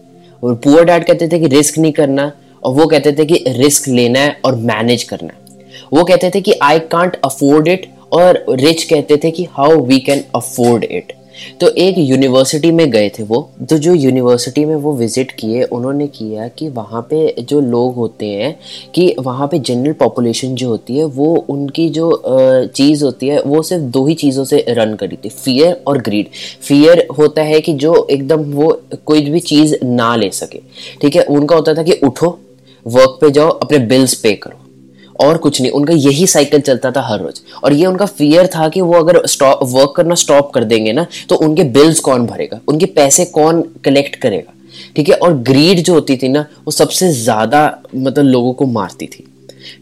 और 0.42 0.54
पुअर 0.54 0.84
डैड 0.84 1.04
कहते 1.04 1.28
थे 1.28 1.38
कि 1.40 1.46
रिस्क 1.48 1.78
नहीं 1.78 1.92
करना, 1.92 2.30
और 2.62 2.74
वो 2.74 2.86
कहते 2.86 3.12
थे 3.12 3.24
कि 3.24 3.44
रिस्क 3.48 3.88
लेना 3.88 4.20
है 4.20 4.36
और 4.44 4.54
मैनेज 4.64 5.02
करना 5.02 5.28
है। 5.28 5.38
वो 5.92 6.04
कहते 6.04 6.30
थे 6.34 6.40
कि 6.40 6.52
आई 6.62 6.78
कांट 6.90 7.16
अफोर्ड 7.24 7.68
इट 7.68 7.86
और 8.12 8.44
रिच 8.50 8.84
कहते 8.84 9.16
थे 9.24 9.30
कि 9.30 9.44
how 9.52 9.80
we 9.80 9.98
can 10.00 10.24
afford 10.34 10.84
it 10.84 11.12
तो 11.60 11.68
एक 11.78 11.94
यूनिवर्सिटी 11.98 12.70
में 12.70 12.90
गए 12.90 13.08
थे 13.08 13.22
वो 13.22 13.38
तो 13.68 13.76
जो 13.78 13.92
यूनिवर्सिटी 13.94 14.64
में 14.64 14.74
वो 14.76 14.92
विज़िट 14.96 15.30
किए, 15.30 15.62
उन्होंने 15.62 16.06
किया 16.08 16.48
कि 16.48 16.68
वहाँ 16.68 17.00
पे 17.10 17.34
जो 17.40 17.60
लोग 17.60 17.94
होते 17.94 18.26
हैं, 18.26 18.54
कि 18.94 19.14
वहाँ 19.18 19.46
पे 19.48 19.58
जनरल 19.58 19.92
पॉपुलेशन 19.92 20.54
जो 20.54 20.68
होती 20.68 20.96
है, 20.96 21.04
वो 21.04 21.34
उनकी 21.48 21.88
जो 21.90 22.10
चीज़ 22.74 23.04
होती 23.04 23.28
है, 23.28 23.40
वो 23.42 23.62
सिर्फ़ 23.62 23.84
दो 23.86 24.06
ही 24.06 24.14
चीज़ों 24.14 24.44
से 24.44 24.64
रन 24.68 24.94
करी 24.94 25.16
थी 25.16 25.28
फियर 25.28 25.82
और 25.86 25.98
ग्रीड 26.00 26.28
फियर 26.62 27.06
होता 27.18 27.42
है 27.42 27.60
कि 27.60 27.72
जो 27.74 28.06
एकदम 28.10 28.42
वो 28.52 28.72
कोई 29.06 29.30
भी 29.30 29.40
चीज़ 29.42 29.74
ना 29.84 30.14
ले 30.16 30.30
सके। 30.32 30.60
ठीक 31.02 31.16
है? 31.16 31.22
उनका 31.22 31.56
होता 31.56 31.74
था 31.74 31.82
कि 31.82 32.00
उठो 32.04 32.38
वर्क 32.86 33.18
पे 33.20 33.30
जाओ, 33.30 33.48
अपने 33.48 33.78
बिल्स 33.78 34.14
पे 34.14 34.32
करो। 34.34 34.58
और 35.20 35.38
कुछ 35.38 35.60
नहीं, 35.60 35.70
उनका 35.70 35.94
यही 35.94 36.26
साइकिल 36.26 36.60
चलता 36.60 36.90
था 36.90 37.00
हर 37.02 37.20
रोज। 37.20 37.40
और 37.64 37.72
ये 37.72 37.86
उनका 37.86 38.06
फियर 38.06 38.46
था 38.46 38.68
कि 38.68 38.80
वो 38.80 38.92
अगर 38.94 39.20
स्टॉप 39.26 39.60
वर्क 39.64 39.92
करना 39.96 40.14
स्टॉप 40.16 40.50
कर 40.54 40.64
देंगे 40.64 40.92
ना 40.92 41.06
तो 41.28 41.36
उनके 41.38 41.64
बिल्स 41.70 42.00
कौन 42.00 42.26
भरेगा? 42.26 42.60
उनके 42.68 42.86
पैसे 42.88 43.24
कौन 43.26 43.62
कलेक्ट 43.84 44.16
करेगा? 44.16 44.52
ठीक 44.96 45.08
है? 45.08 45.14
और 45.14 45.32
ग्रीड 45.40 45.80
जो 45.80 45.94
होती 45.94 46.16
थी 46.16 46.28
ना, 46.28 46.40
वो 46.40 46.70
सबसे 46.72 47.12
ज़्यादा 47.14 47.78
मतलब 47.96 48.24
लोगों 48.24 48.52
को 48.52 48.66
मारती 48.68 49.06
थी। 49.06 49.24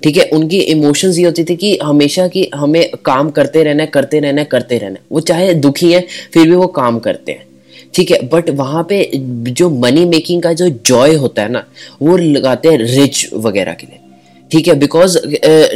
ठीक 0.02 0.16
है? 0.16 0.24
उनकी 0.30 0.58
इमोशंस 0.60 1.18
ये 1.18 1.24
होती 1.24 1.44
थी 1.44 1.56
कि 1.56 1.76
हमेशा 1.82 2.26
कि 2.28 2.48
हमें 2.54 2.90
काम 3.04 3.30
करते 3.30 3.62
रहना 3.64 3.84
करते 3.88 4.20
रहना 4.20 4.44
करते 4.46 4.78
रहना 4.78 4.98
वो 5.12 5.20
चाहे 5.22 5.52
दुखी 5.56 5.92
है, 5.92 6.00
फिर 6.32 6.48
भी 6.48 6.54
वो 6.54 6.66
काम 6.74 6.98
करते 6.98 7.32
हैं। 7.32 7.46
ठीक 7.94 8.10
है? 8.10 8.18
बट 8.28 8.50
वहाँ 8.52 8.82
पे 8.88 9.10
जो 9.14 9.70
मनी 9.72 10.04
मेकिंग 10.06 10.42
का 10.42 10.52
जो 10.52 10.68
जॉय 10.68 11.14
होता 11.16 11.42
है 11.42 11.48
ना, 11.48 11.64
वो 12.02 12.16
लगाते 12.16 12.68
हैं 12.68 12.78
रिच 12.78 13.28
वगैरह 13.34 13.72
के 13.72 13.86
लिए। 13.86 14.00
ठीक 14.50 14.68
है 14.68 14.74
बिकॉज़ 14.74 15.18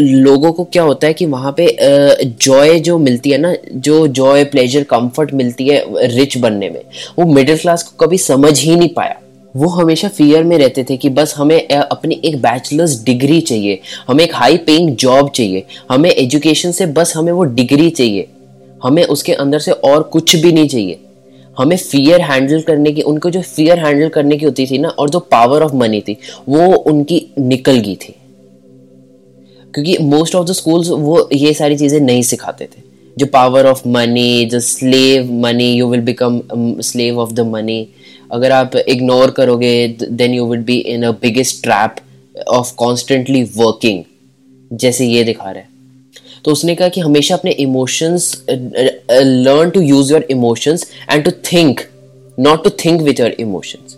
लोगों 0.00 0.52
को 0.52 0.64
क्या 0.64 0.82
होता 0.82 1.06
है 1.06 1.14
कि 1.14 1.26
वहाँ 1.26 1.54
पे 1.58 1.76
जॉय 2.42 2.78
जो 2.80 2.98
मिलती 2.98 3.30
है 3.30 3.38
ना, 3.38 3.54
जो 3.66 4.06
जॉय 4.08 4.44
प्लेजर 4.44 4.84
कंफर्ट 4.84 5.32
मिलती 5.34 5.66
है 5.68 5.84
रिच 6.08 6.36
बनने 6.38 6.70
में, 6.70 6.80
वो 7.18 7.26
मिडिल 7.26 7.58
क्लास 7.58 7.82
को 7.82 8.04
कभी 8.04 8.18
समझ 8.18 8.58
ही 8.60 8.76
नहीं 8.76 8.88
पाया। 8.88 9.18
वो 9.54 9.68
हमेशा 9.68 10.08
फियर 10.08 10.44
में 10.44 10.56
रहते 10.58 10.84
थे 10.90 10.96
कि 10.96 11.08
बस 11.10 11.34
हमें 11.36 11.68
अपनी 11.68 12.20
एक 12.24 12.36
बैचलर्स 12.42 13.02
डिग्री 13.04 13.40
चाहिए, 13.40 13.80
हमें 14.08 14.24
एक 14.24 14.34
हाई 14.34 14.56
पेइंग 14.58 14.94
जॉब 14.96 15.30
चाहिए, 15.30 15.64
हमें 15.90 16.10
एजुकेशन 16.10 16.72
से 16.72 16.86
बस 16.88 17.12
हमें 17.16 17.32
वो 17.32 17.44
डिग्री 17.44 17.90
चाहिए, 17.90 18.26
हमें 18.84 19.04
उसके 19.04 19.32
अंदर 19.34 19.58
से 19.58 19.72
और 19.72 20.02
कुछ 20.02 20.36
भी 20.36 20.52
नहीं 20.52 20.68
चाहिए। 20.68 20.98
हमें 21.56 21.76
फियर 21.76 22.20
हैंडल 22.22 22.60
करने 22.62 22.92
की, 22.92 23.02
उनको 23.02 23.30
जो 23.30 23.42
फियर 23.42 23.78
हैंडल 23.78 24.08
करने 24.08 24.36
की 24.36 24.44
होती 24.44 24.66
थी 24.66 24.78
ना, 24.78 24.88
और 24.88 25.10
जो 25.10 25.18
पावर 25.20 25.62
ऑफ़ 25.62 25.74
मनी 25.74 26.00
थी, 26.00 26.16
वो 26.48 26.72
उनकी 26.72 27.26
निकल 27.38 27.78
गई 27.78 27.96
थी। 27.96 28.14
क्योंकि 29.74 29.96
मोस्ट 30.02 30.34
ऑफ़ 30.34 30.46
द 30.48 30.52
स्कूल्स 30.52 30.88
वो 30.88 31.28
ये 31.32 31.52
सारी 31.54 31.76
चीज़ें 31.78 32.00
नहीं 32.00 32.22
सिखाते 32.22 32.64
थे 32.64 32.82
जो 33.16 33.26
पावर 33.32 33.66
ऑफ़ 33.66 33.82
मनी 33.88 34.44
जो 34.52 34.60
slave 34.60 35.32
money 35.42 35.72
you 35.72 35.88
will 35.88 36.00
become 36.00 36.40
slave 36.82 37.18
of 37.20 37.32
the 37.32 37.40
money 37.46 37.86
अगर 38.32 38.52
आप 38.52 38.76
इग्नोर 38.76 39.30
करोगे 39.36 39.72
then 40.02 40.34
you 40.34 40.46
will 40.46 40.62
be 40.64 40.76
in 40.94 41.02
a 41.02 41.10
biggest 41.22 41.62
trap 41.62 41.96
of 42.50 42.74
constantly 42.76 43.42
working 43.56 44.02
जैसे 44.70 45.06
ये 45.06 45.24
दिखा 45.24 45.50
रहा 45.50 45.60
है 45.60 45.70
तो 46.44 46.52
उसने 46.52 46.74
कहा 46.74 46.88
कि 46.88 47.00
हमेशा 47.00 47.34
अपने 47.34 47.50
emotions 47.64 48.34
learn 48.50 49.70
to 49.70 49.80
use 49.80 50.12
your 50.12 50.26
emotions 50.30 50.86
and 51.10 51.24
to 51.24 51.30
think 51.52 51.80
not 52.38 52.64
to 52.64 52.70
think 52.84 53.02
with 53.02 53.20
your 53.20 53.36
emotions 53.40 53.96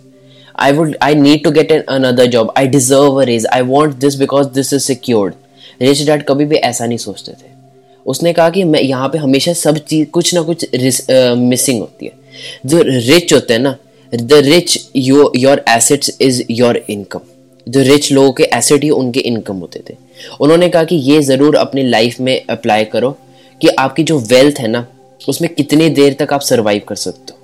I 0.63 0.73
would 0.73 0.93
I 1.01 1.13
need 1.13 1.41
to 1.45 1.51
get 1.51 1.71
an, 1.71 1.81
another 1.87 2.25
job. 2.27 2.51
I 2.55 2.67
deserve 2.67 3.17
a 3.23 3.25
raise. 3.29 3.47
I 3.55 3.61
want 3.69 3.99
this 4.03 4.15
because 4.15 4.51
this 4.57 4.71
is 4.73 4.85
secured. 4.85 5.33
Rich 5.81 6.05
dad 6.05 6.23
कभी 6.23 6.45
भी 6.45 6.55
ऐसा 6.57 6.85
नहीं 6.85 6.97
सोचते 6.97 7.31
थे। 7.33 7.53
उसने 8.05 8.33
कहा 8.33 8.49
कि 8.49 8.63
मैं 8.63 8.81
यहाँ 8.81 9.07
पे 9.09 9.17
हमेशा 9.17 9.53
सब 9.55 9.77
चीज़, 9.79 10.07
कुछ 10.09 10.33
ना 10.35 10.41
कुछ 10.41 10.65
मिसिंग 10.73 11.79
होती 11.79 12.05
है। 12.05 12.11
जो 12.65 12.81
रिच 12.81 13.33
होते 13.33 13.53
हैं 13.53 13.61
ना 13.61 13.77
the 14.11 14.33
rich 14.45 14.77
yo 14.97 15.31
your 15.35 15.63
assets 15.69 16.17
is 16.21 16.41
your 16.51 16.83
income 16.89 17.19
जो 17.67 17.81
रिच 17.83 18.11
लोगों 18.11 18.31
के 18.31 18.43
एसेट 18.53 18.83
ही 18.83 18.89
उनके 18.91 19.19
इनकम 19.21 19.55
होते 19.57 19.79
थे। 19.89 19.95
उन्होंने 20.41 20.69
कहा 20.69 20.83
कि 20.83 20.95
ये 20.95 21.21
ज़रूर 21.23 21.55
अपनी 21.57 21.83
लाइफ 21.83 22.19
में 22.19 22.45
अप्लाई 22.49 22.85
करो 22.85 23.11
कि 23.61 23.67
आपकी 23.69 24.03
जो 24.03 24.17
वेल्थ 24.21 24.59
है 24.59 24.67
ना, 24.67 24.85
उसमें 25.21 25.53
कितनी 25.53 25.89
देर 25.91 26.15
तक 26.19 26.33
आप 26.33 26.41
सर्वाइव 26.41 26.81
कर 26.87 26.95
सकते 26.97 27.33
हो। 27.33 27.39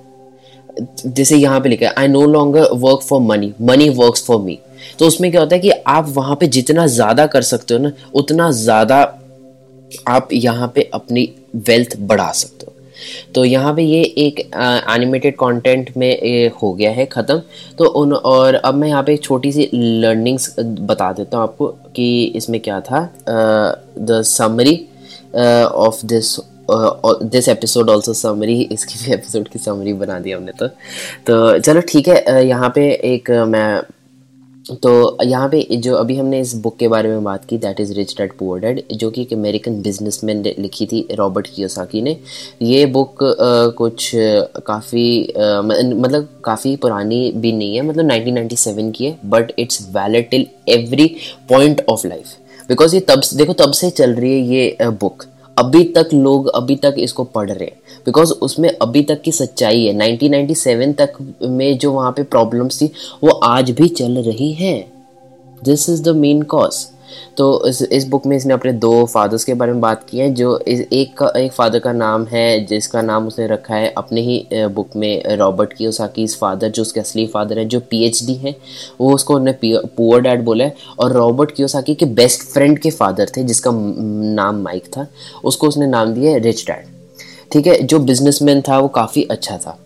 जैसे 1.06 1.36
यहाँ 1.36 1.60
पे 1.60 1.68
लिखा 1.68 1.86
है 1.86 1.92
I 1.98 2.08
no 2.08 2.24
longer 2.26 2.68
work 2.74 3.02
for 3.02 3.20
money 3.20 3.52
money 3.62 3.88
work 3.90 4.16
for 4.16 4.40
me 4.42 4.58
तो 4.98 5.06
उसमें 5.06 5.30
क्या 5.30 5.40
होता 5.40 5.56
है 5.56 5.60
कि 5.60 5.70
आप 5.70 6.08
वहाँ 6.10 6.36
पे 6.36 6.46
जितना 6.48 6.86
ज़्यादा 6.88 7.26
कर 7.26 7.42
सकते 7.44 7.74
हो 7.74 7.80
ना, 7.80 7.92
उतना 8.14 8.50
ज़्यादा 8.52 9.00
आप 10.08 10.28
यहाँ 10.32 10.72
पे 10.74 10.90
अपनी 10.94 11.28
वेल्थ 11.58 11.96
बढ़ा 12.00 12.30
सकते 12.32 12.66
हो। 12.66 12.72
तो 13.34 13.44
यहाँ 13.44 13.74
पे 13.74 13.82
ये 13.82 14.02
एक 14.18 14.40
एनिमेटेड 14.90 15.34
कंटेंट 15.36 15.90
में 15.96 16.50
हो 16.52 16.72
गया 16.72 16.90
है, 16.90 17.06
ख़त्म। 17.06 17.38
तो 17.78 17.84
उन, 17.84 18.12
और 18.12 18.54
अब 18.54 18.74
मैं 18.74 18.88
यहाँ 18.88 19.02
पे 19.02 19.14
एक 19.14 19.22
छोटी 19.22 19.52
सी 19.52 19.68
लर्निंग्स 19.74 20.54
बता 20.60 21.12
देता 21.12 21.36
हूँ 21.36 21.44
आपको 21.44 21.66
कि 21.96 22.24
इसमें 22.36 22.60
क्या 22.60 22.80
था। 22.80 23.04
The 23.28 24.22
summary 24.26 24.76
of 25.36 26.06
this 26.06 26.38
this 26.70 27.48
episode 27.48 27.90
also 27.90 28.12
summary 28.14 28.60
इसकी 28.62 29.04
भी 29.04 29.12
एपिसोड 29.12 29.48
की 29.48 29.58
समरी 29.58 29.92
बना 29.94 30.18
दी 30.18 30.32
हमने 30.32 30.52
तो। 30.52 30.66
तो 31.26 31.58
चलो 31.58 31.80
ठीक 31.88 32.08
है 32.08 32.46
यहाँ 32.46 32.70
पे 32.74 32.90
एक 33.04 33.30
मैं 33.48 33.80
तो 34.82 35.18
यहाँ 35.24 35.48
पे 35.48 35.76
जो 35.76 35.94
अभी 35.94 36.16
हमने 36.16 36.40
इस 36.40 36.54
बुक 36.54 36.76
के 36.78 36.88
बारे 36.88 37.08
में 37.08 37.24
बात 37.24 37.44
की 37.44 37.56
that 37.58 37.80
is 37.80 37.92
rich 37.94 38.14
dad 38.18 38.32
poor 38.38 38.60
dad 38.60 38.82
जो 38.92 39.10
कि 39.10 39.22
एक 39.22 39.32
अमेरिकन 39.32 39.80
बिजनेसमैन 39.82 40.42
ने 40.42 40.54
लिखी 40.58 40.86
थी 40.86 41.06
रॉबर्ट 41.12 41.46
कियोसाकी 41.54 42.02
ने। 42.02 42.16
ये 42.62 42.84
बुक 42.86 43.22
आ, 43.22 43.68
कुछ 43.78 44.10
काफ़ी 44.66 45.32
मतलब 45.32 46.28
काफ़ी 46.44 46.76
पुरानी 46.76 47.32
भी 47.36 47.52
नहीं 47.52 47.76
है 47.76 47.82
मतलब 47.82 48.10
1997 48.10 48.92
की 48.92 49.04
है 49.04 49.18
but 49.26 49.52
it's 49.58 49.86
valid 49.90 50.30
till 50.30 50.46
every 50.68 51.08
point 51.48 51.84
of 51.88 52.06
life 52.06 52.36
because 52.68 52.94
ये 52.94 53.00
तब 53.08 53.22
देखो 53.36 53.52
तब 53.54 53.72
से 53.72 53.90
चल 53.92 54.14
रही 54.14 54.32
है 54.32 54.46
ये 54.48 54.90
बुक 55.00 55.24
अभी 55.58 55.84
तक 55.84 56.08
लोग 56.14 56.48
अभी 56.48 56.76
तक 56.76 56.94
इसको 56.98 57.24
पढ़ 57.24 57.50
रहे 57.50 57.64
हैं। 57.64 57.82
बिकॉज़ 58.06 58.32
उसमें 58.32 58.76
अभी 58.82 59.02
तक 59.02 59.22
की 59.22 59.32
सच्चाई 59.32 59.84
है। 59.84 59.94
1997 59.94 60.92
तक 60.92 61.36
में 61.42 61.78
जो 61.78 61.92
वहाँ 61.92 62.12
पे 62.12 62.22
प्रॉब्लम्स 62.22 62.82
थी, 62.82 62.86
वो 63.24 63.30
आज 63.30 63.70
भी 63.70 63.88
चल 63.88 64.18
रही 64.18 64.52
हैं। 64.52 64.92
This 65.64 65.90
is 65.90 66.02
the 66.02 66.08
main 66.08 66.42
cause 66.42 66.86
तो 67.36 67.66
इस 67.68 67.82
इस 67.82 68.06
बुक 68.08 68.26
में 68.26 68.36
इसने 68.36 68.54
अपने 68.54 68.72
दो 68.72 69.04
फादर्स 69.04 69.44
के 69.44 69.54
बारे 69.54 69.72
में 69.72 69.80
बात 69.80 70.04
की 70.08 70.18
है, 70.18 70.28
जो 70.30 70.58
इस, 70.58 70.80
एक 70.92 71.16
का 71.18 71.32
एक 71.36 71.52
फादर 71.52 71.78
का 71.78 71.92
नाम 71.92 72.24
है, 72.26 72.64
जिसका 72.66 73.02
नाम 73.02 73.26
उसने 73.26 73.46
रखा 73.46 73.74
है 73.74 73.92
अपने 73.96 74.20
ही 74.20 74.46
बुक 74.52 74.96
में 74.96 75.36
रॉबर्ट 75.36 75.72
की 75.72 75.86
उसाकी 75.86 76.26
फादर 76.26 76.68
जो 76.68 76.82
उसके 76.82 77.00
असली 77.00 77.26
फादर 77.26 77.58
है, 77.58 77.64
जो 77.64 77.80
पीएचडी 77.80 78.34
है, 78.34 78.54
वो 79.00 79.14
उसको 79.14 79.34
उन्होंने 79.34 79.76
पुअर 79.96 80.20
डैड 80.20 80.44
बोला 80.44 80.64
है, 80.64 80.74
और 80.98 81.12
रॉबर्ट 81.12 81.50
की 81.60 81.94
के 81.94 82.06
बेस्ट 82.06 82.42
फ्रेंड 82.42 82.78
के 82.78 82.90
फादर 82.90 83.30
थे, 83.36 83.42
जिसका 83.44 83.70
नाम 83.72 84.62
माइक 84.62 84.86
था, 84.96 85.06
उसको 85.44 85.68
उसने 85.68 85.86
नाम 85.86 86.14
दिया 86.14 86.32
है 86.32 86.38
रिच 86.38 86.66
डैड 86.66 86.90
ठीक 87.52 87.66
है, 87.66 87.80
जो 87.82 87.98
बिजनेसमैन 87.98 88.60
था, 88.60 88.78
वो 88.78 88.88
काफ़ी 88.88 89.22
अच्छा 89.30 89.56
था। 89.56 89.78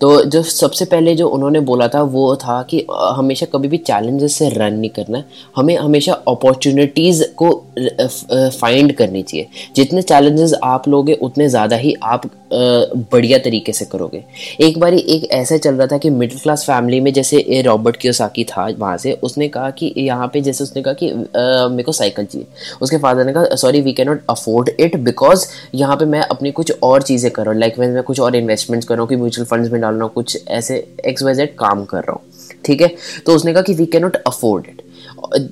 तो 0.00 0.22
जो 0.24 0.42
सबसे 0.42 0.84
पहले 0.84 1.14
जो 1.14 1.28
उन्होंने 1.28 1.60
बोला 1.60 1.88
था, 1.88 2.02
वो 2.02 2.34
था 2.36 2.62
कि 2.70 2.84
हमेशा 2.90 3.46
कभी 3.52 3.68
भी 3.68 3.76
चैलेंजेस 3.78 4.34
से 4.34 4.48
रन 4.48 4.74
नहीं 4.74 4.90
करना। 4.90 5.22
हमें 5.56 5.76
हमेशा 5.76 6.12
अपॉर्चुनिटीज़ 6.28 7.22
को 7.42 7.50
फाइंड 7.78 8.92
करनी 8.96 9.22
चाहिए। 9.22 9.46
जितने 9.76 10.02
चैलेंजेस 10.02 10.54
आप 10.64 10.88
लोगे, 10.88 11.14
उतने 11.14 11.48
ज़्यादा 11.48 11.76
ही 11.76 11.94
आप 12.04 12.22
बढ़िया 12.52 13.38
तरीके 13.38 13.72
से 13.72 13.84
करोगे। 13.84 14.22
एक 14.60 14.78
बार 14.78 14.94
एक 14.94 15.24
ऐसा 15.32 15.56
चल 15.56 15.74
रहा 15.74 15.86
था 15.86 15.98
कि 15.98 16.10
मिडिल 16.10 16.38
क्लास 16.38 16.64
फैमिली 16.66 17.00
में 17.00 17.12
जैसे 17.12 17.62
रॉबर्ट 17.66 17.96
कियोसाकी 17.96 18.44
था 18.44 18.66
वहाँ 18.78 18.96
से, 18.96 19.12
उसने 19.22 19.48
कहा 19.48 19.70
कि, 19.70 19.92
यहाँ 19.96 20.28
पे 20.32 20.40
जैसे 20.40 20.64
उसने 20.64 20.82
कहा 20.82 20.94
कि 20.94 21.12
मेरे 21.12 21.82
को 21.82 21.92
साइकिल 21.92 22.24
चाहिए। 22.24 22.46
उसके 22.82 22.98
फादर 22.98 23.24
ने 23.26 23.32
कहा 23.32 23.54
sorry 23.56 23.80
we 23.80 23.92
can 23.92 24.08
not 24.08 24.22
afford 24.30 24.70
it 24.80 24.96
because 25.00 25.46
यहाँ 25.74 25.96
पे 25.96 26.04
मैं 26.06 26.20
अपनी 26.20 26.50
कुछ 26.52 26.72
और 26.82 27.02
चीज़ें 27.02 27.30
कर 27.32 27.54
लाइक 27.54 27.78
मैं 27.78 28.02
कुछ 28.02 28.20
और 28.20 28.36
इन्वेस्टमेंट्स 28.36 28.88
कर 28.88 29.04
कि 29.06 29.16
म्यूचुअल 29.16 29.46
फंड्स 29.46 29.70
में 29.72 29.80
डाल 29.86 29.94
रहा 29.94 30.04
हूँ 30.04 30.12
कुछ 30.14 30.38
ऐसे 30.48 30.86
एक्स 31.08 31.22
वाई 31.22 31.34
जेड 31.34 31.54
काम 31.58 31.84
कर 31.84 31.98
रहा 31.98 32.12
हूँ। 32.12 32.24
ठीक 32.64 32.80
है? 32.80 32.94
तो 33.26 33.34
उसने 33.34 33.52
कहा 33.52 33.62
कि 33.62 33.74
we 33.74 33.86
can 33.86 34.02
not 34.02 34.16
afford 34.16 34.66
it 34.66 34.82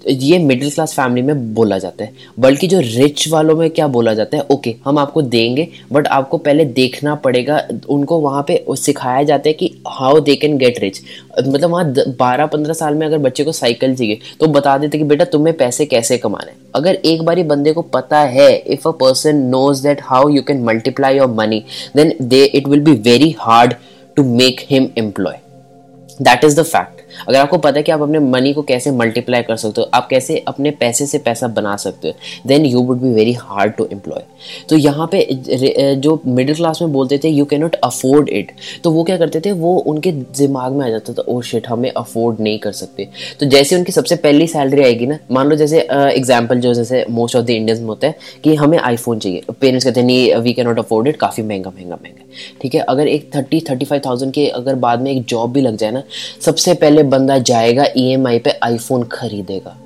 ये 0.09 0.39
मिडिल 0.39 0.71
क्लास 0.71 0.93
फैमिली 0.95 1.23
में 1.23 1.55
बोला 1.55 1.77
जाता 1.79 2.05
है। 2.05 2.13
बल्कि 2.41 2.67
जो 2.69 2.81
रिच 2.81 3.27
वालों 3.29 3.55
में 3.57 3.69
क्या 3.71 3.87
बोला 3.89 4.13
जाता 4.15 4.37
है? 4.37 4.43
ओके 4.51 4.75
हम 4.85 4.99
आपको 4.99 5.23
देंगे 5.23 5.69
बट 5.93 6.07
आपको 6.09 6.39
पहले 6.39 6.65
देखना 6.65 7.15
पड़ेगा। 7.17 7.61
उनको 7.91 8.19
वहाँ 8.21 8.45
पे 8.49 8.65
सिखाया 8.71 9.23
जाता 9.23 9.49
है 9.49 9.53
कि 9.55 9.71
how 9.89 10.21
they 10.21 10.37
can 10.37 10.57
get 10.59 10.79
rich 10.81 11.01
मतलब 11.39 11.71
वहाँ 11.71 11.93
बारह, 12.19 12.47
पंद्रह 12.47 12.75
साल 12.75 12.95
में 12.95 13.07
अगर 13.07 13.19
बच्चे 13.19 13.45
को 13.45 13.53
साइकिल 13.53 13.97
चाहिए 13.97 14.19
तो 14.41 14.47
बता 14.49 14.77
देते 14.79 14.99
कि 14.99 15.05
बेटा 15.05 15.25
तुम्हें 15.33 15.57
पैसे 15.57 15.87
कैसे 15.87 16.19
कमाने 16.19 16.53
अगर 16.75 16.95
एक 17.05 17.23
बारी 17.23 17.43
बंदे 17.45 17.73
को 17.73 17.83
पता 17.95 18.21
है 18.29 18.53
if 18.57 18.89
a 18.89 18.93
person 19.01 19.37
knows 19.49 19.83
that 19.83 20.01
how 20.05 20.29
you 20.29 20.43
can 20.43 20.63
multiply 20.65 21.17
your 21.17 21.29
money 21.33 21.65
then 21.97 22.15
they 22.23 22.45
it 22.45 22.69
will 22.69 22.81
be 22.81 22.93
very 23.03 23.35
hard 23.41 23.75
to 24.17 24.23
make 24.23 24.61
him 24.61 24.93
employ. 24.97 25.41
That 26.21 26.45
is 26.45 26.55
the 26.55 26.65
fact. 26.65 26.94
अगर 27.21 27.39
आपको 27.39 27.59
पता 27.59 27.77
है 27.77 27.83
कि 27.83 27.93
आप 27.93 28.03
अपने 28.03 28.19
मनी 28.21 28.53
को 28.53 28.63
कैसे 28.65 28.91
मल्टीप्लाई 28.93 29.43
कर 29.43 29.57
सकते 29.57 29.81
हो, 29.81 29.89
आप 29.95 30.09
कैसे 30.09 30.43
अपने 30.49 30.71
पैसे 30.75 31.07
से 31.07 31.19
पैसा 31.21 31.49
बना 31.51 31.77
सकते 31.79 32.09
हो 32.09 32.15
then 32.49 32.67
you 32.67 32.83
would 32.83 33.01
be 33.01 33.13
very 33.15 33.33
hard 33.35 33.75
to 33.75 33.89
employ 33.93 34.23
तो 34.69 34.77
यहाँ 34.77 35.09
पे 35.13 35.27
जो 35.97 36.21
मिडिल 36.27 36.57
क्लास 36.57 36.83
में 36.83 36.93
बोलते 36.93 37.19
थे 37.19 37.29
you 37.29 37.45
can 37.45 37.61
not 37.61 37.75
afford 37.85 38.29
it 38.31 38.53
तो 38.85 38.91
वो 38.91 39.05
क्या 39.05 39.17
करते 39.17 39.41
थे? 39.41 39.53
वो 39.55 39.77
उनके 39.79 40.13
दिमाग 40.13 40.73
में 40.73 40.85
आ 40.87 40.89
जाता 40.91 41.13
था 41.13 41.23
ओ 41.29 41.41
शिट 41.43 41.67
हमें 41.69 41.91
अफोर्ड 41.91 42.41
नहीं 42.41 42.59
कर 42.59 42.73
सकते. 42.73 43.09
तो 43.41 43.47
जैसे 43.47 43.77
उनकी 43.77 43.93
सबसे 43.93 44.17
पहली 44.17 44.47
सैलरी 44.47 44.83
आएगी 44.85 45.07
ना, 45.07 45.19
मान 45.33 45.49
लो 45.49 45.57
जैसे 45.57 45.81
एग्ज़ाम्पल 45.91 46.61
जो 46.61 46.75
जैसे 46.75 47.05
मोस्ट 47.11 47.37
ऑफ़ 47.37 47.45
द 47.45 47.51
इंडियंस 47.51 47.81
में 47.81 47.87
होता 47.87 48.07
है, 48.07 48.15
कि 48.45 48.55
हमें 48.55 48.79
आईफोन 48.79 49.19
चाहिए। 49.19 49.43
पेरेंट्स 49.51 49.85
कहते 49.85 50.01
हैं, 50.01 50.07
नहीं 50.07 50.35
we 50.37 50.53
can 50.53 50.67
not 50.67 50.79
afford 50.79 51.09
it 51.09 51.17
काफ़ी 51.17 51.43
महँगा 51.43 51.71
महँगा 51.71 51.99
महँगा 52.03 52.23
ठीक 52.63 52.75
है? 52.75 52.81
अगर 52.83 53.09
एक 53.09 53.31
थर्टी 53.35 53.61
थर्टी 53.71 53.85
फाइव 53.85 54.03
थाउज़ेंड 54.07 54.33
के 54.33 54.47
अगर 54.49 54.75
बाद 54.77 55.01
में 55.03 55.11
एक 55.11 55.25
जॉब 55.25 55.53
भी 55.53 55.61
लग 55.61 55.77
जाए 55.77 55.91
ना, 55.91 56.03
सबसे 56.41 56.75
पहले 56.75 57.03
बंदा 57.05 57.39
जाएगा 57.39 57.85
ईएमआई 57.97 58.39
पे 58.39 58.51
आईफोन 58.63 59.03
खरीदेगा। 59.03 59.77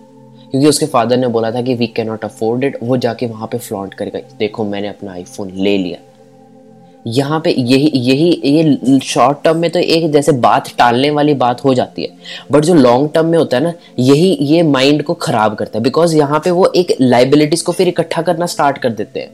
क्योंकि 0.50 0.68
उसके 0.68 0.86
फादर 0.86 1.16
ने 1.16 1.28
बोला 1.28 1.50
था 1.50 1.62
कि 1.62 1.74
we 1.74 1.86
can 1.86 2.06
not 2.06 2.24
afford 2.24 2.64
it 2.64 2.78
वो 2.82 2.96
जाके 2.96 3.26
वहाँ 3.26 3.48
पे 3.52 3.58
फ्लॉन्ट 3.58 3.94
करेगा। 3.94 4.18
देखो, 4.38 4.64
मैंने 4.64 4.88
अपना 4.88 5.12
आईफोन 5.12 5.50
ले 5.54 5.78
लिया। 5.78 5.98
यहाँ 7.06 7.40
पे 7.40 7.50
यही 7.50 7.90
यही, 7.94 8.30
ये 8.44 8.98
शॉर्ट 8.98 9.38
टर्म 9.44 9.56
में 9.56 9.70
तो 9.70 9.78
एक 9.78 10.10
जैसे 10.12 10.32
बात 10.32 10.68
टालने 10.78 11.10
वाली 11.10 11.34
बात 11.34 11.64
हो 11.64 11.74
जाती 11.74 12.02
है। 12.02 12.08
बट 12.52 12.64
जो 12.64 12.74
लॉन्ग 12.74 13.10
टर्म 13.14 13.26
में 13.26 13.38
होता 13.38 13.56
है 13.56 13.62
ना, 13.62 13.72
यही, 13.98 14.38
ये 14.40 14.62
माइंड 14.62 15.02
को 15.02 15.14
खराब 15.14 15.54
करता 15.54 15.78
है। 15.78 15.82
बिकॉज़ 15.82 16.16
यहाँ 16.16 16.40
पे 16.44 16.50
वो 16.50 16.72
एक 16.76 16.96
लाइबिलिटीज 17.00 17.62
को 17.62 17.72
फिर 17.72 17.88
इकट्ठा 17.88 18.22
करना 18.22 18.46
स्टार्ट 18.46 18.78
कर 18.78 18.90
देते 18.90 19.20
हैं। 19.20 19.30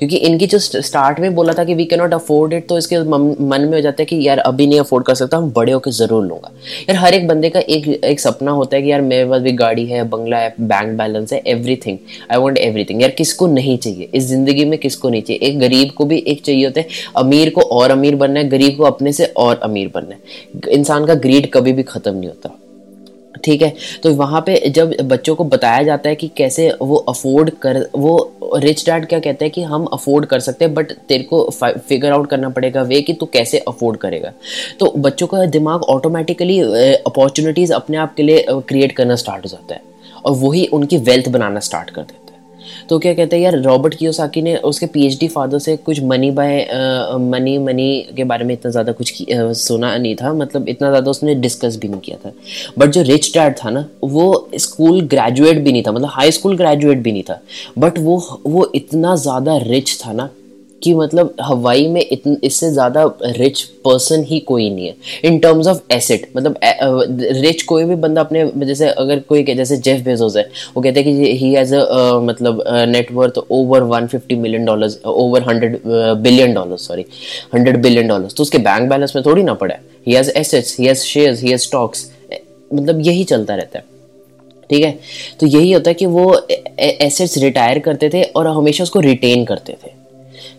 क्योंकि 0.00 0.16
इनकी 0.18 0.46
जो 0.46 0.58
स्टार्ट 0.58 1.18
में 1.20 1.34
बोला 1.34 1.52
था 1.52 1.64
कि 1.64 1.74
we 1.74 1.84
can 1.84 1.98
not 2.00 2.14
afford 2.14 2.52
it 2.52 2.66
तो 2.68 2.76
इसके 2.78 2.98
मन 3.00 3.60
में 3.60 3.72
हो 3.72 3.80
जाता 3.80 4.02
है 4.02 4.04
कि 4.06 4.16
यार 4.26 4.38
अभी 4.40 4.66
नहीं 4.66 4.80
अफोर्ड 4.80 5.04
कर 5.06 5.14
सकता, 5.14 5.36
हम 5.36 5.50
बड़े 5.52 5.72
होकर 5.72 5.90
ज़रूर 5.92 6.24
लूँगा। 6.26 6.50
यार 6.88 6.96
हर 6.96 7.14
एक 7.14 7.26
बंदे 7.28 7.50
का 7.50 7.60
एक 7.60 7.88
एक 8.04 8.20
सपना 8.20 8.50
होता 8.50 8.76
है 8.76 8.82
कि 8.82 8.90
यार 8.90 9.00
मेरे 9.02 9.28
पास 9.30 9.42
भी 9.42 9.52
गाड़ी 9.54 9.84
है, 9.86 10.02
बंगला 10.04 10.38
है 10.38 10.54
बैंक 10.60 10.96
बैलेंस 10.98 11.32
है 11.32 11.42
एवरीथिंग 11.46 11.98
आई 12.30 12.38
वॉन्ट 12.38 12.58
एवरीथिंग 12.58 13.02
यार 13.02 13.10
किसको 13.18 13.46
नहीं 13.48 13.76
चाहिए? 13.78 14.08
इस 14.14 14.24
ज़िंदगी 14.24 14.64
में 14.64 14.78
किसको 14.78 15.08
नहीं 15.08 15.22
चाहिए? 15.22 15.48
एक 15.48 15.58
गरीब 15.60 15.90
को 15.90 16.04
भी 16.04 16.18
एक 16.18 16.42
चाहिए 16.44 16.64
होता 16.64 16.80
है, 16.80 16.86
अमीर 17.16 17.50
को 17.50 17.60
और 17.60 17.90
अमीर 17.90 18.16
बनना 18.16 18.40
है, 18.40 18.48
गरीब 18.48 18.76
को 18.76 18.84
अपने 18.84 19.12
से 19.12 19.32
और 19.36 19.60
अमीर 19.62 19.90
बनना 19.94 20.14
है। 20.14 20.72
इंसान 20.72 21.06
का 21.06 21.14
ग्रीड 21.16 21.50
कभी 21.52 21.72
भी 21.72 21.82
ख़त्म 21.84 22.14
नहीं 22.14 22.28
होता। 22.28 22.56
ठीक 23.44 23.62
है? 23.62 23.72
तो 24.02 24.14
वहाँ 24.14 24.40
पे 24.46 24.56
जब 24.68 24.94
बच्चों 25.02 25.34
को 25.34 25.44
बताया 25.44 25.82
जाता 25.82 26.08
है 26.08 26.14
कि 26.14 26.28
कैसे 26.36 26.70
वो 26.82 26.96
अफोर्ड 27.08 27.50
कर, 27.62 27.78
वो 27.94 28.32
रिच 28.56 28.84
डैड 28.86 29.06
क्या 29.06 29.20
कहते 29.20 29.44
हैं 29.44 29.52
कि 29.52 29.62
हम 29.62 29.84
अफोर्ड 29.84 30.26
कर 30.26 30.40
सकते 30.40 30.64
हैं 30.64 30.74
बट 30.74 30.92
तेरे 31.08 31.24
को 31.24 31.48
फिगर 31.60 32.12
आउट 32.12 32.28
करना 32.30 32.48
पड़ेगा 32.48 32.82
वे 32.82 33.00
कि 33.02 33.12
तू 33.12 33.26
कैसे 33.26 33.58
अफोर्ड 33.58 33.98
करेगा। 33.98 34.32
तो 34.80 34.92
बच्चों 34.98 35.26
का 35.26 35.44
दिमाग 35.48 35.82
ऑटोमेटिकली 35.88 36.60
अपॉर्चुनिटीज़ 36.92 37.72
अपने 37.72 37.96
आप 37.96 38.14
के 38.14 38.22
लिए 38.22 38.44
क्रिएट 38.50 38.92
करना 38.92 39.16
स्टार्ट 39.16 39.44
हो 39.44 39.48
जाता 39.48 39.74
है। 39.74 39.88
और 40.24 40.32
वही 40.36 40.66
उनकी 40.66 40.96
वेल्थ 40.98 41.28
बनाना 41.28 41.60
स्टार्ट 41.60 41.90
कर 41.90 42.00
है। 42.00 42.19
तो 42.88 42.98
क्या 42.98 43.14
कहते 43.14 43.36
हैं 43.36 43.42
यार 43.42 43.58
रॉबर्ट 43.62 43.94
कियोसाकी 43.94 44.42
ने 44.42 44.56
उसके 44.64 44.86
पीएचडी 44.86 45.28
फादर 45.28 45.58
से 45.58 45.76
कुछ 45.78 46.02
मनी 46.02 46.30
बाय 46.30 46.66
मनी 47.30 47.56
मनी 47.58 47.90
के 48.16 48.24
बारे 48.24 48.44
में 48.44 48.54
इतना 48.54 48.70
ज़्यादा 48.70 48.92
कुछ 48.92 49.22
आ, 49.22 49.52
सुना 49.52 49.96
नहीं 49.96 50.14
था 50.16 50.32
मतलब 50.34 50.68
इतना 50.68 50.88
ज़्यादा 50.88 51.10
उसने 51.10 51.34
डिस्कस 51.36 51.76
भी 51.76 51.88
नहीं 51.88 52.00
किया 52.00 52.16
था। 52.24 52.32
बट 52.78 52.90
जो 52.90 53.02
रिच 53.02 53.32
डैड 53.34 53.56
था 53.58 53.70
ना 53.70 53.84
वो 54.04 54.48
स्कूल 54.58 55.00
ग्रेजुएट 55.08 55.58
भी 55.58 55.72
नहीं 55.72 55.82
था 55.82 55.92
मतलब 55.92 56.10
हाई 56.12 56.30
स्कूल 56.30 56.56
ग्रेजुएट 56.56 56.98
भी 56.98 57.12
नहीं 57.12 57.22
था। 57.22 57.40
बट 57.78 57.98
वो 57.98 58.18
वो 58.46 58.70
इतना 58.74 59.16
ज़्यादा 59.18 59.56
रिच 59.62 59.98
था 60.06 60.12
ना 60.12 60.28
कि 60.82 60.92
मतलब 60.94 61.34
हवाई 61.42 61.86
में 61.88 62.00
इतन 62.02 62.36
इससे 62.44 62.70
ज़्यादा 62.72 63.04
रिच 63.22 63.62
पर्सन 63.84 64.22
ही 64.24 64.38
कोई 64.42 64.68
नहीं 64.70 64.86
है। 64.86 64.94
इन 65.24 65.38
टर्म्स 65.38 65.66
ऑफ़ 65.66 65.80
एसेट 65.92 66.28
मतलब 66.36 66.58
रिच 67.40 67.62
कोई 67.62 67.84
भी 67.84 67.94
बंदा 67.96 68.20
अपने, 68.20 68.44
जैसे 68.58 68.88
अगर 68.88 69.20
कोई 69.28 69.42
जैसे 69.44 69.76
जेफ 69.78 70.00
बेजोस 70.04 70.36
है, 70.36 70.48
वो 70.76 70.82
कहते 70.82 71.00
हैं 71.00 71.14
कि 71.16 71.32
ही 71.34 71.52
हैज़ 71.54 71.74
मतलब 72.24 72.62
net worth 72.88 73.38
over 73.50 73.82
150 73.84 74.36
million 74.36 74.64
dollars 74.64 74.98
over 75.06 75.44
100 75.44 76.16
billion 76.22 76.54
dollars 76.54 76.86
sorry 76.88 77.04
100 77.54 77.76
billion 77.78 78.08
dollars 78.08 78.34
तो 78.34 78.42
उसके 78.42 78.58
बैंक 78.60 78.88
बैलेंस 78.90 79.16
में 79.16 79.24
थोड़ी 79.26 79.42
ना 79.42 79.54
पड़ा 79.54 79.74
he. 79.74 80.14
Has 80.14 80.30
assets 80.30 80.78
he 80.78 80.86
has 80.86 81.04
shares 81.04 81.42
he 81.42 81.50
has 81.50 81.62
stocks 81.62 82.10
मतलब 82.74 83.00
यही 83.02 83.24
चलता 83.24 83.54
रहता 83.54 83.78
है। 83.78 83.84
ठीक 84.70 84.82
है? 84.84 84.98
तो 85.40 85.46
यही 85.46 85.72
होता 85.72 85.90
है 85.90 85.94
कि 85.94 86.06
वो 86.08 86.24
एसेट्स 86.80 87.36
रिटायर 87.38 87.78
करते 87.80 88.10
थे 88.10 88.22
और 88.22 88.46
हमेशा 88.48 88.84
उसको 88.84 89.00
रिटेन 89.00 89.44
करते 89.44 89.72
थे। 89.74 89.98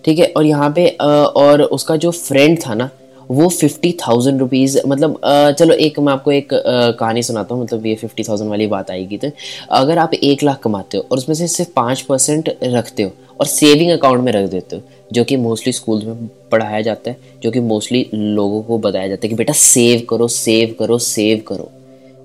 ठीक 0.05 0.19
है? 0.19 0.25
और 0.27 0.45
यहाँ 0.45 0.71
पे 0.71 0.87
और 0.97 1.61
उसका 1.63 1.95
जो 1.97 2.11
फ्रेंड 2.11 2.59
था 2.65 2.73
ना, 2.73 2.89
वो 3.29 3.47
फिफ्टी 3.49 3.91
थाउज़ेंड 3.99 4.39
रुपीज़ 4.39 4.77
मतलब 4.87 5.19
चलो 5.59 5.73
एक 5.75 5.99
मैं 5.99 6.13
आपको 6.13 6.31
एक 6.31 6.47
कहानी 6.53 7.23
सुनाता 7.23 7.55
हूँ 7.55 7.63
मतलब 7.63 7.85
ये 7.85 7.95
फिफ्टी 7.95 8.23
थाउज़ेंड 8.23 8.49
वाली 8.49 8.67
बात 8.67 8.91
आएगी 8.91 9.17
तो। 9.17 9.29
अगर 9.71 9.97
आप 9.97 10.13
एक 10.13 10.43
लाख 10.43 10.59
कमाते 10.63 10.97
हो 10.97 11.05
और 11.11 11.17
उसमें 11.17 11.35
से 11.35 11.47
सिर्फ़ 11.47 11.71
पाँच 11.75 12.01
परसेंट 12.01 12.49
रखते 12.63 13.03
हो 13.03 13.11
और 13.39 13.45
सेविंग 13.47 13.91
अकाउंट 13.91 14.23
में 14.23 14.31
रख 14.31 14.49
देते 14.49 14.75
हो, 14.75 14.81
जो 15.11 15.23
कि 15.23 15.35
मोस्टली 15.37 15.73
स्कूल 15.73 16.03
में 16.05 16.27
पढ़ाया 16.51 16.81
जाता 16.81 17.09
है, 17.11 17.17
जो 17.43 17.51
कि 17.51 17.59
मोस्टली 17.61 18.05
लोगों 18.13 18.61
को 18.63 18.77
बताया 18.79 19.07
जाता 19.07 19.25
है 19.25 19.29
कि 19.29 19.35
बेटा 19.35 19.53
सेव 19.55 20.05
करो 20.09 20.27
सेव 20.27 20.75
करो 20.79 20.97
सेव 20.99 21.43
करो। 21.47 21.71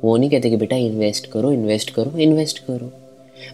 वो 0.04 0.16
नहीं 0.16 0.30
कहते 0.30 0.50
कि 0.50 0.56
बेटा 0.56 0.76
इन्वेस्ट 0.76 1.30
करो 1.32 1.52
इन्वेस्ट 1.52 1.90
करो 1.90 2.18
इन्वेस्ट 2.18 2.58
करो। 2.60 2.92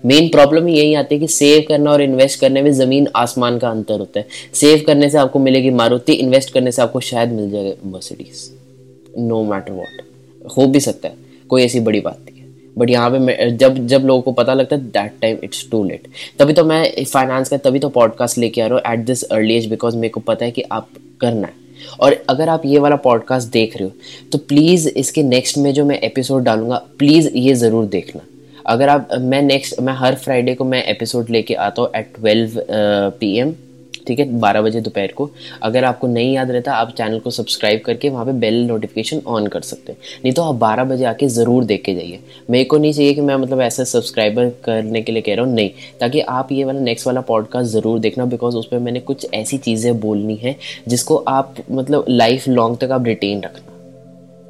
मेन 0.07 0.29
प्रॉब्लम 0.29 0.69
यही 0.69 0.95
आती 0.95 1.15
है 1.15 1.21
कि 1.21 1.27
सेव 1.29 1.65
करना 1.69 1.91
और 1.91 2.03
इन्वेस्ट 2.03 2.41
करने 2.41 2.63
में 2.63 2.71
ज़मीन 2.73 3.09
आसमान 3.17 3.59
का 3.59 3.71
अंतर 3.71 3.99
होता 3.99 4.21
है। 4.21 4.27
सेव 4.55 4.83
करने 4.87 5.11
से 5.11 5.19
आपको 5.19 5.39
मिलेगी 5.39 5.71
मारुति 5.73 6.13
इन्वेस्ट 6.15 6.53
करने 6.55 6.73
से 6.73 6.83
आपको 6.83 7.01
शायद 7.03 7.33
मिल 7.33 7.51
जाएगा 7.51 7.91
मर्सिडीज 7.91 8.51
नो 9.19 9.43
मैटर 9.45 9.73
वॉट 9.73 10.51
हो 10.57 10.67
भी 10.67 10.81
सकता 10.81 11.09
है, 11.09 11.15
कोई 11.51 11.63
ऐसी 11.63 11.81
बड़ी 11.81 12.01
बात 12.01 12.19
नहीं 12.21 12.41
है। 12.41 12.51
बट 12.79 12.91
यहाँ 12.91 13.11
पे 13.11 13.51
जब 13.53 13.87
जब 13.87 14.05
लोगों 14.07 14.23
को 14.23 14.33
पता 14.33 14.55
लगता 14.55 14.77
है 14.77 14.83
that 14.83 15.13
time 15.23 15.39
it's 15.45 15.67
too 15.71 15.83
late 15.85 16.07
तभी 16.39 16.53
तो 16.53 16.65
मैं 16.65 17.05
फाइनेंस 17.05 17.49
का, 17.49 17.57
तभी 17.59 17.79
तो 17.79 17.89
पॉडकास्ट 17.91 18.39
लेके 18.39 18.61
आ 18.61 18.67
रहा 18.67 18.79
हूँ 18.79 18.93
at 18.93 19.05
this 19.07 19.23
early 19.25 19.57
age 19.57 19.67
because 19.71 19.97
मेरे 19.97 20.09
को 20.09 20.21
पता 20.23 20.45
है 20.45 20.51
कि 20.51 20.63
आप 20.73 20.89
करना 21.21 21.47
है। 21.47 21.61
और 22.01 22.17
अगर 22.31 22.49
आप 22.49 22.63
ये 22.67 22.79
वाला 22.79 22.97
पॉडकास्ट 22.99 23.49
देख 23.53 23.77
रहे 23.77 23.85
हो 23.85 24.29
तो 24.33 24.39
प्लीज़ 24.41 24.89
इसके 24.89 25.23
नेक्स्ट 25.23 25.59
में 25.59 25.73
जो 25.75 25.85
मैं 25.85 25.99
एपिसोड 26.01 26.45
डालूँगा 26.45 26.77
प्लीज़ 26.99 27.29
ये 27.29 27.55
ज़रूर 27.55 27.87
देखना। 27.87 28.21
अगर 28.67 28.89
आप, 28.89 29.09
मैं 29.21 29.43
नेक्स्ट 29.43 29.81
मैं 29.81 29.93
हर 29.95 30.15
फ्राइडे 30.17 30.55
को 30.55 30.65
मैं 30.65 30.85
एपिसोड 30.85 31.31
लेके 31.31 31.55
आता 31.57 31.83
हूँ 31.83 31.91
एट 31.97 32.15
ट्वेल्व 32.17 32.63
पी 33.21 33.37
एम 33.39 33.55
ठीक 34.07 34.19
है? 34.19 34.25
बारह 34.41 34.63
बजे 34.63 34.81
दोपहर 34.81 35.13
को। 35.17 35.29
अगर 35.63 35.85
आपको 35.85 36.07
नहीं 36.07 36.33
याद 36.35 36.51
रहता, 36.51 36.73
आप 36.75 36.91
चैनल 36.97 37.19
को 37.19 37.31
सब्सक्राइब 37.31 37.81
करके 37.81 38.09
वहाँ 38.09 38.25
पे 38.27 38.33
बेल 38.35 38.55
नोटिफिकेशन 38.67 39.21
ऑन 39.27 39.47
कर 39.47 39.61
सकते 39.61 39.93
हैं। 39.93 39.99
नहीं 40.25 40.33
तो 40.35 40.43
आप 40.43 40.55
बारह 40.55 40.85
बजे 40.85 41.05
आके 41.05 41.29
ज़रूर 41.29 41.65
देख 41.65 41.83
के 41.85 41.95
जाइए। 41.95 42.19
मेरे 42.51 42.65
को 42.65 42.79
नहीं 42.79 42.93
चाहिए 42.93 43.15
कि 43.15 43.21
मैं 43.21 43.37
मतलब 43.37 43.61
ऐसे 43.61 43.85
सब्सक्राइबर 43.85 44.49
करने 44.65 45.03
के 45.03 45.13
लिए 45.13 45.23
कह 45.23 45.35
रहा 45.35 45.45
हूँ, 45.45 45.55
नहीं। 45.55 45.71
ताकि 46.01 46.21
आप 46.21 46.53
ये 46.53 46.65
वाला 46.65 46.81
नेक्स्ट 46.81 47.07
वाला 47.07 47.21
पॉडकास्ट 47.23 47.73
ज़रूर 47.73 47.99
देखना 48.01 48.25
बिकॉज़ 48.27 48.57
उस 48.57 48.69
पर 48.69 48.79
मैंने 48.79 49.01
कुछ 49.03 49.27
ऐसी 49.35 49.59
चीज़ें 49.59 50.01
बोलनी 50.01 50.37
है 50.37 50.57
जिसको 50.89 51.17
आप 51.19 51.55
मतलब 51.71 52.05
लाइफ 52.09 52.49
लॉन्ग 52.49 52.79
तक 52.81 52.91
आप 52.91 53.07
रिटेन 53.07 53.43
रखना। 53.43 53.72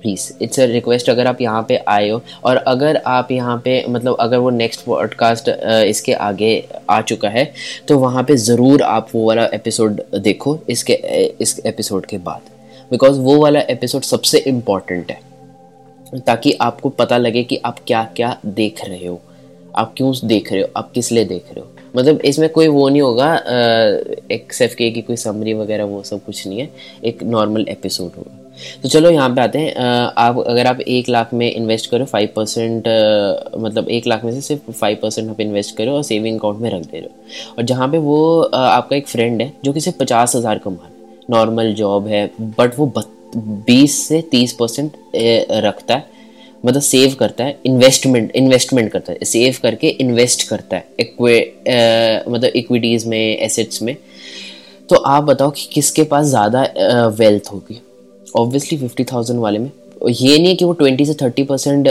प्लीज़ 0.03 0.31
इट्स 0.43 0.61
अ 0.61 0.65
रिक्वेस्ट 0.67 1.11
अगर 1.11 1.27
आप 1.27 1.41
यहाँ 1.41 1.65
पे 1.69 1.77
आए 1.89 2.09
हो, 2.09 2.21
और 2.45 2.57
अगर 2.57 2.97
आप 3.07 3.31
यहाँ 3.33 3.57
पे 3.65 3.85
मतलब 3.89 4.17
अगर 4.21 4.39
वो 4.39 4.51
नेक्स्ट 4.53 4.85
पॉडकास्ट 4.85 5.49
इसके 5.89 6.13
आगे 6.13 6.53
आ 6.91 7.01
चुका 7.03 7.29
है 7.29 7.51
तो 7.89 7.99
वहाँ 7.99 8.23
पे 8.25 8.37
ज़रूर 8.39 8.83
आप 8.85 9.09
वो 9.15 9.27
वाला 9.27 9.45
एपिसोड 9.55 10.01
देखो, 10.15 10.59
इसके 10.69 10.93
इस 11.41 11.61
एपिसोड 11.67 12.07
के 12.07 12.19
बाद। 12.21 12.41
बिकॉज़ 12.91 13.19
वो 13.21 13.37
वाला 13.41 13.61
एपिसोड 13.71 14.03
सबसे 14.05 14.39
इंपॉर्टेंट 14.39 15.11
है, 15.11 15.21
ताकि 16.19 16.53
आपको 16.61 16.89
पता 16.91 17.17
लगे 17.19 17.43
कि 17.45 17.61
आप 17.65 17.79
क्या 17.87 18.03
क्या 18.17 18.37
देख 18.47 18.85
रहे 18.85 19.07
हो। 19.07 19.21
आप 19.77 19.95
क्यों 19.97 20.13
देख 20.25 20.53
रहे 20.53 20.61
हो? 20.63 20.69
आप 20.77 20.91
किस 20.95 21.11
लिए 21.13 21.25
देख 21.25 21.45
रहे 21.45 21.61
हो? 21.61 21.67
मतलब 21.97 22.21
इसमें 22.25 22.49
कोई 22.49 22.69
वो 22.69 22.89
नहीं 22.89 23.03
होगा 23.03 23.35
एक्सेप्ट 24.33 24.75
के 24.75 24.91
की 24.91 25.03
कोई 25.03 25.17
समरी 25.19 25.55
वगैरह, 25.55 25.85
वो 25.85 26.03
सब 26.03 26.25
कुछ 26.25 26.47
नहीं 26.47 26.61
है, 26.61 26.69
एक 27.05 27.23
नॉर्मल 27.25 27.67
एपिसोड 27.69 28.11
होगा। 28.19 28.39
तो 28.83 28.89
चलो 28.89 29.11
यहाँ 29.11 29.29
पे 29.35 29.41
आते 29.41 29.59
हैं। 29.59 29.75
आप, 29.75 30.39
अगर 30.39 30.67
आप 30.67 30.81
एक 30.81 31.09
लाख 31.09 31.33
में 31.35 31.51
इन्वेस्ट 31.51 31.91
करो 31.91 32.05
फाइव 32.05 32.29
परसेंट 32.37 32.89
मतलब 33.59 33.89
एक 33.91 34.07
लाख 34.07 34.25
में 34.25 34.33
से 34.33 34.41
सिर्फ़ 34.41 34.71
फाइव 34.73 34.99
परसेंट 35.03 35.31
आप 35.31 35.41
इन्वेस्ट 35.41 35.77
करो 35.77 35.93
और 35.93 36.03
सेविंग 36.05 36.39
अकाउंट 36.39 36.61
में 36.61 36.71
रख 36.71 36.83
दे 36.83 36.99
रहे 36.99 37.03
हो। 37.03 37.55
और 37.59 37.65
जहाँ 37.65 37.89
पे 37.89 37.99
वो 38.01 38.41
आपका 38.43 38.97
एक 38.97 39.09
फ्रेंड 39.09 39.43
है, 39.43 39.53
जो 39.65 39.73
कि 39.73 39.81
सिर्फ़ 39.81 39.99
पचास 39.99 40.37
हज़ार 40.37 40.59
कमा 40.59 40.77
रहा 40.77 40.91
नॉर्मल 41.31 41.73
जॉब 41.75 42.07
है 42.09 42.31
बट 42.41 42.79
वो 42.79 42.93
बीस 43.37 43.97
से 43.99 44.21
तीस 44.31 44.53
परसेंट 44.53 44.97
रखता 45.65 45.95
है। 45.95 46.11
मतलब 46.65 46.83
सेव 46.83 47.15
करता 47.21 47.45
है 47.45 47.59
इन्वेस्टमेंट 47.67 48.37
इन्वेस्टमेंट 48.37 48.91
करता 48.93 49.13
है। 49.13 49.25
सेव 49.25 49.57
करके 49.63 49.89
इन्वेस्ट 50.01 50.49
करता 50.49 50.77
है। 50.77 50.85
एक्वे 51.01 51.39
मतलब 52.29 52.51
इक्विटीज़ 52.57 53.09
में 53.09 53.39
एसेट्स 53.39 53.83
में। 53.83 53.97
तो 54.89 54.97
आप 54.97 55.25
बताओ 55.25 55.51
कि 55.51 55.69
किसके 55.73 56.03
पास 56.05 56.27
ज़्यादा 56.27 56.63
वेल्थ 57.19 57.49
होगी? 57.53 57.81
ऑब्वियसली 58.37 58.79
फिफ्टी 58.79 59.05
थाउज़ेंड 59.05 59.41
वाले 59.41 59.59
में। 59.59 59.71
ये 60.03 60.37
नहीं 60.39 60.47
है 60.47 60.55
कि 60.55 60.65
वो 60.65 60.73
ट्वेंटी 60.73 61.07
से 61.07 61.15
थर्टी 61.15 61.43
परसेंट 61.45 61.89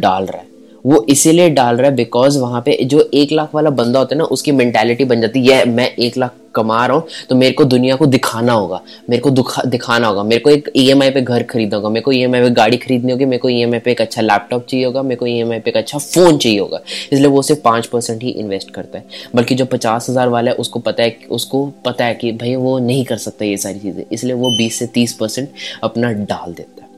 डाल 0.00 0.24
रहा 0.24 0.38
है। 0.38 0.46
वो 0.84 1.04
इसीलिए 1.08 1.50
डाल 1.50 1.76
रहा 1.76 1.90
है 1.90 1.96
बिकॉज़ 1.96 2.38
वहाँ 2.38 2.60
पे 2.62 2.78
जो 2.84 3.08
एक 3.14 3.32
लाख 3.32 3.54
वाला 3.54 3.70
बंदा 3.72 3.98
होता 3.98 4.14
है 4.14 4.18
ना, 4.18 4.24
उसकी 4.26 4.52
मेंटेलिटी 4.52 5.04
बन 5.04 5.20
जाती 5.20 5.46
है 5.46 5.64
मैं 5.66 5.88
एक 5.88 6.16
लाख 6.18 6.34
कमा 6.54 6.84
रहा 6.86 6.96
हूँ 6.96 7.06
तो 7.30 7.36
मेरे 7.36 7.52
को 7.52 7.64
दुनिया 7.66 7.96
को 7.96 8.06
दिखाना 8.06 8.52
होगा, 8.52 8.80
मेरे 9.10 9.22
को 9.22 9.30
दिखाना 9.66 10.06
होगा, 10.06 10.22
मेरे 10.24 10.40
को 10.40 10.50
एक 10.50 10.70
ई 10.76 10.86
e 10.86 11.10
पे 11.14 11.20
घर 11.22 11.42
खरीदना 11.44 11.76
होगा, 11.76 11.88
मेरे 11.88 12.02
को 12.02 12.12
ई 12.12 12.24
e 12.24 12.30
पे 12.32 12.50
गाड़ी 12.52 12.76
खरीदनी 12.76 13.12
होगी, 13.12 13.24
मेरे 13.24 13.38
को 13.38 13.48
ई 13.48 13.64
e 13.64 13.80
पे 13.80 13.90
एक 13.92 14.00
अच्छा 14.00 14.22
लैपटॉप 14.22 14.66
चाहिए 14.66 14.84
होगा, 14.86 15.02
मेरे 15.02 15.16
को 15.16 15.26
ई 15.26 15.42
पे 15.44 15.70
एक 15.70 15.76
अच्छा 15.76 15.98
फ़ोन 15.98 16.38
चाहिए 16.38 16.58
होगा, 16.58 16.80
इसलिए 17.12 17.28
वो 17.28 17.42
सिर्फ़ 17.42 17.62
पाँच 17.62 17.86
परसेंट 17.86 18.22
ही 18.22 18.30
इन्वेस्ट 18.30 18.70
करता 18.70 18.98
है, 18.98 19.04
बल्कि 19.34 19.54
जो 19.54 19.64
पचास 19.66 20.08
हज़ार 20.10 20.28
वाला 20.28 20.50
है, 20.50 20.56
उसको 20.56 20.80
पता 20.80 21.02
है, 21.02 21.16
उसको 21.30 21.66
पता 21.84 22.04
है 22.04 22.14
कि 22.14 22.32
भाई 22.34 22.54
वो 22.56 22.78
नहीं 22.80 23.04
कर 23.04 23.16
सकता 23.18 23.44
ये 23.44 23.56
सारी 23.56 23.78
चीज़ें, 23.78 24.04
इसलिए 24.12 24.34
वो 24.34 24.50
बीस 24.50 24.78
से 24.78 24.86
तीस 24.88 25.12
परसेंट 25.12 25.48
अपना 25.82 26.12
डाल 26.12 26.52
देता 26.52 26.82
है। 26.82 26.92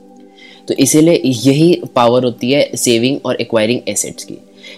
तो 0.67 0.73
इसीलिए 0.75 1.21
यही 1.25 1.81
पावर 1.95 2.23
होती 2.23 2.51
है 2.51 2.69
सेविंग 2.75 3.19
और 3.25 3.35
एक्वायरिंग 3.35 3.89
एसेट्स 3.89 4.23
की। 4.23 4.37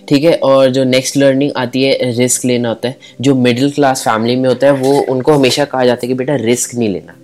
ठीक 0.10 0.24
है? 0.24 0.34
और 0.34 0.70
जो 0.70 0.84
नेक्स्ट 0.84 1.18
लर्निंग 1.18 1.52
आती 1.58 1.84
है 1.84 2.12
रिस्क 2.18 2.46
लेना 2.46 2.70
होता 2.70 2.88
है। 2.88 2.96
जो 3.22 3.36
मिडिल 3.36 3.72
क्लास 3.72 4.04
फैमिली 4.04 4.36
में 4.36 4.50
होता 4.50 4.68
है, 4.68 4.74
वो 4.74 5.00
उनको 5.10 5.34
हमेशा 5.34 5.66
कहा 5.66 5.86
जाता 5.86 6.00
है 6.04 6.08
कि 6.08 6.14
बेटा 6.14 6.36
रिस्क 6.36 6.76
नहीं 6.76 6.90
लेना। 6.90 7.16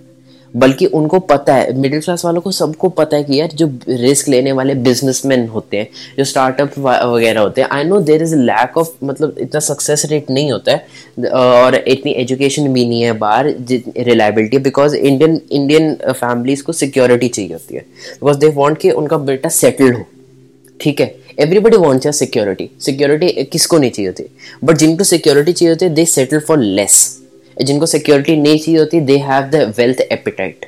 बल्कि 0.54 0.86
उनको 0.86 1.18
पता 1.20 1.54
है 1.54 1.72
मिडिल 1.78 2.00
क्लास 2.00 2.24
वालों 2.24 2.40
को 2.40 2.50
सबको 2.50 2.88
पता 2.88 3.16
है 3.16 3.24
कि 3.24 3.40
यार 3.40 3.48
जो 3.54 3.66
रिस्क 3.88 4.28
लेने 4.28 4.52
वाले 4.52 4.74
बिजनेसमैन 4.74 5.46
होते 5.48 5.76
हैं, 5.76 5.88
जो 6.18 6.24
स्टार्टअप 6.24 6.78
वगैरह 6.78 7.40
होते 7.40 7.60
हैं 7.60 7.68
I 7.72 7.84
know 7.84 8.00
there 8.00 8.22
is 8.22 8.34
lack 8.36 8.78
of 8.78 8.90
मतलब 9.04 9.38
इतना 9.38 9.60
सक्सेस 9.60 10.04
रेट 10.10 10.30
नहीं 10.30 10.52
होता 10.52 10.72
है, 10.72 10.86
और 11.32 11.74
इतनी 11.76 12.12
एजुकेशन 12.12 12.72
भी 12.72 12.86
नहीं 12.86 13.02
है 13.02 13.12
बाहर 13.18 13.54
reliability 13.98 14.58
because 14.58 14.96
Indian 14.96 15.40
Indian 15.52 15.94
families 16.06 16.62
को 16.62 16.72
सिक्योरिटी 16.72 17.28
चाहिए 17.28 17.52
होती 17.52 17.74
है। 17.74 17.80
बिकॉज़ 17.80 18.38
दे 18.38 18.48
वॉन्ट 18.56 18.78
कि 18.78 18.90
उनका 18.92 19.18
बेटा 19.18 19.48
सेटल्ड 19.48 19.96
हो। 19.96 20.04
ठीक 20.80 21.00
है? 21.00 21.14
Everybody 21.38 21.76
want 21.76 21.86
wants 21.86 22.18
security 22.18 22.68
security 22.80 23.28
किसको 23.44 23.78
नहीं 23.78 23.90
चाहिए 23.90 24.08
होती? 24.08 24.24
बट 24.64 24.76
जिनको 24.78 25.04
सिक्योरिटी 25.04 25.52
चाहिए 25.52 25.72
होती 25.72 25.84
है 25.84 25.94
दे 25.94 26.04
सेटल 26.06 26.38
फॉर 26.40 26.58
लेस 26.58 26.96
जिनको 27.56 27.86
सिक्योरिटी 27.86 28.36
नहीं 28.36 28.58
चाहिए 28.58 28.78
होती 28.78 29.00
they 29.02 29.16
have 29.18 29.50
the 29.50 29.72
wealth 29.78 30.00
appetite 30.02 30.66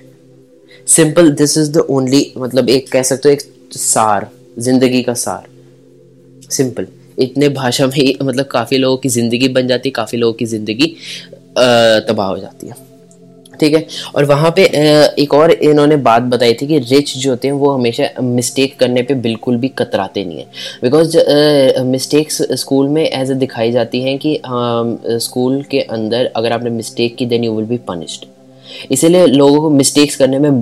simple 0.88 1.30
this 1.32 1.56
is 1.58 1.70
the 1.72 1.78
only 1.90 2.32
मतलब 2.38 2.68
एक 2.70 2.90
कह 2.92 3.02
सकते 3.02 3.28
हो, 3.28 3.32
एक 3.32 3.40
सार, 3.72 4.28
ज़िंदगी 4.58 5.02
का 5.02 5.14
सार. 5.14 5.46
सिंपल 6.50 6.86
इतने 7.18 7.48
भाषा 7.50 7.86
में 7.86 8.14
मतलब 8.22 8.46
काफ़ी 8.46 8.76
लोगों 8.78 8.96
की 8.96 9.08
ज़िंदगी 9.10 9.48
बन 9.50 9.66
जाती 9.68 9.88
है 9.88 9.92
काफ़ी 9.92 10.18
लोगों 10.18 10.34
की 10.34 10.46
ज़िंदगी 10.46 10.94
तबाह 12.08 12.28
हो 12.28 12.38
जाती 12.38 12.66
है. 12.66 12.74
ठीक 13.60 13.74
है? 13.74 13.86
और 14.14 14.24
वहाँ 14.24 14.50
पे 14.56 14.62
एक 15.22 15.34
और 15.34 15.50
इन्होंने 15.52 15.96
बात 15.98 16.22
बताई 16.24 16.54
थी 16.54 16.66
कि 16.66 16.78
रिच 16.80 17.16
जो 17.18 17.30
होते 17.30 17.48
हैं, 17.48 17.54
वो 17.54 17.70
हमेशा 17.70 18.08
मिस्टेक 18.22 18.78
करने 18.80 19.02
पे 19.02 19.14
बिल्कुल 19.16 19.56
भी 19.56 19.68
कतराते 19.78 20.24
नहीं 20.24 20.38
हैं। 20.38 20.46
बिकॉज़ 20.82 21.16
मिस्टेक्स 21.86 22.42
स्कूल 22.54 22.88
में 22.88 23.02
एज 23.04 23.30
ए 23.30 23.34
दिखाई 23.36 23.70
जाती 23.72 24.02
हैं 24.02 24.18
कि 24.18 24.38
स्कूल 25.20 25.62
के 25.70 25.80
अंदर 25.80 26.30
अगर 26.36 26.52
आपने 26.52 26.70
मिस्टेक 26.70 27.16
की 27.16 27.26
then 27.26 27.44
you 27.44 27.54
will 27.54 27.66
be 27.66 27.78
punished 27.88 28.26
इसीलिए 28.90 29.26
लोगों 29.26 29.60
को 29.60 29.70
मिस्टेक्स 29.70 30.16
करने 30.16 30.38
में 30.38 30.60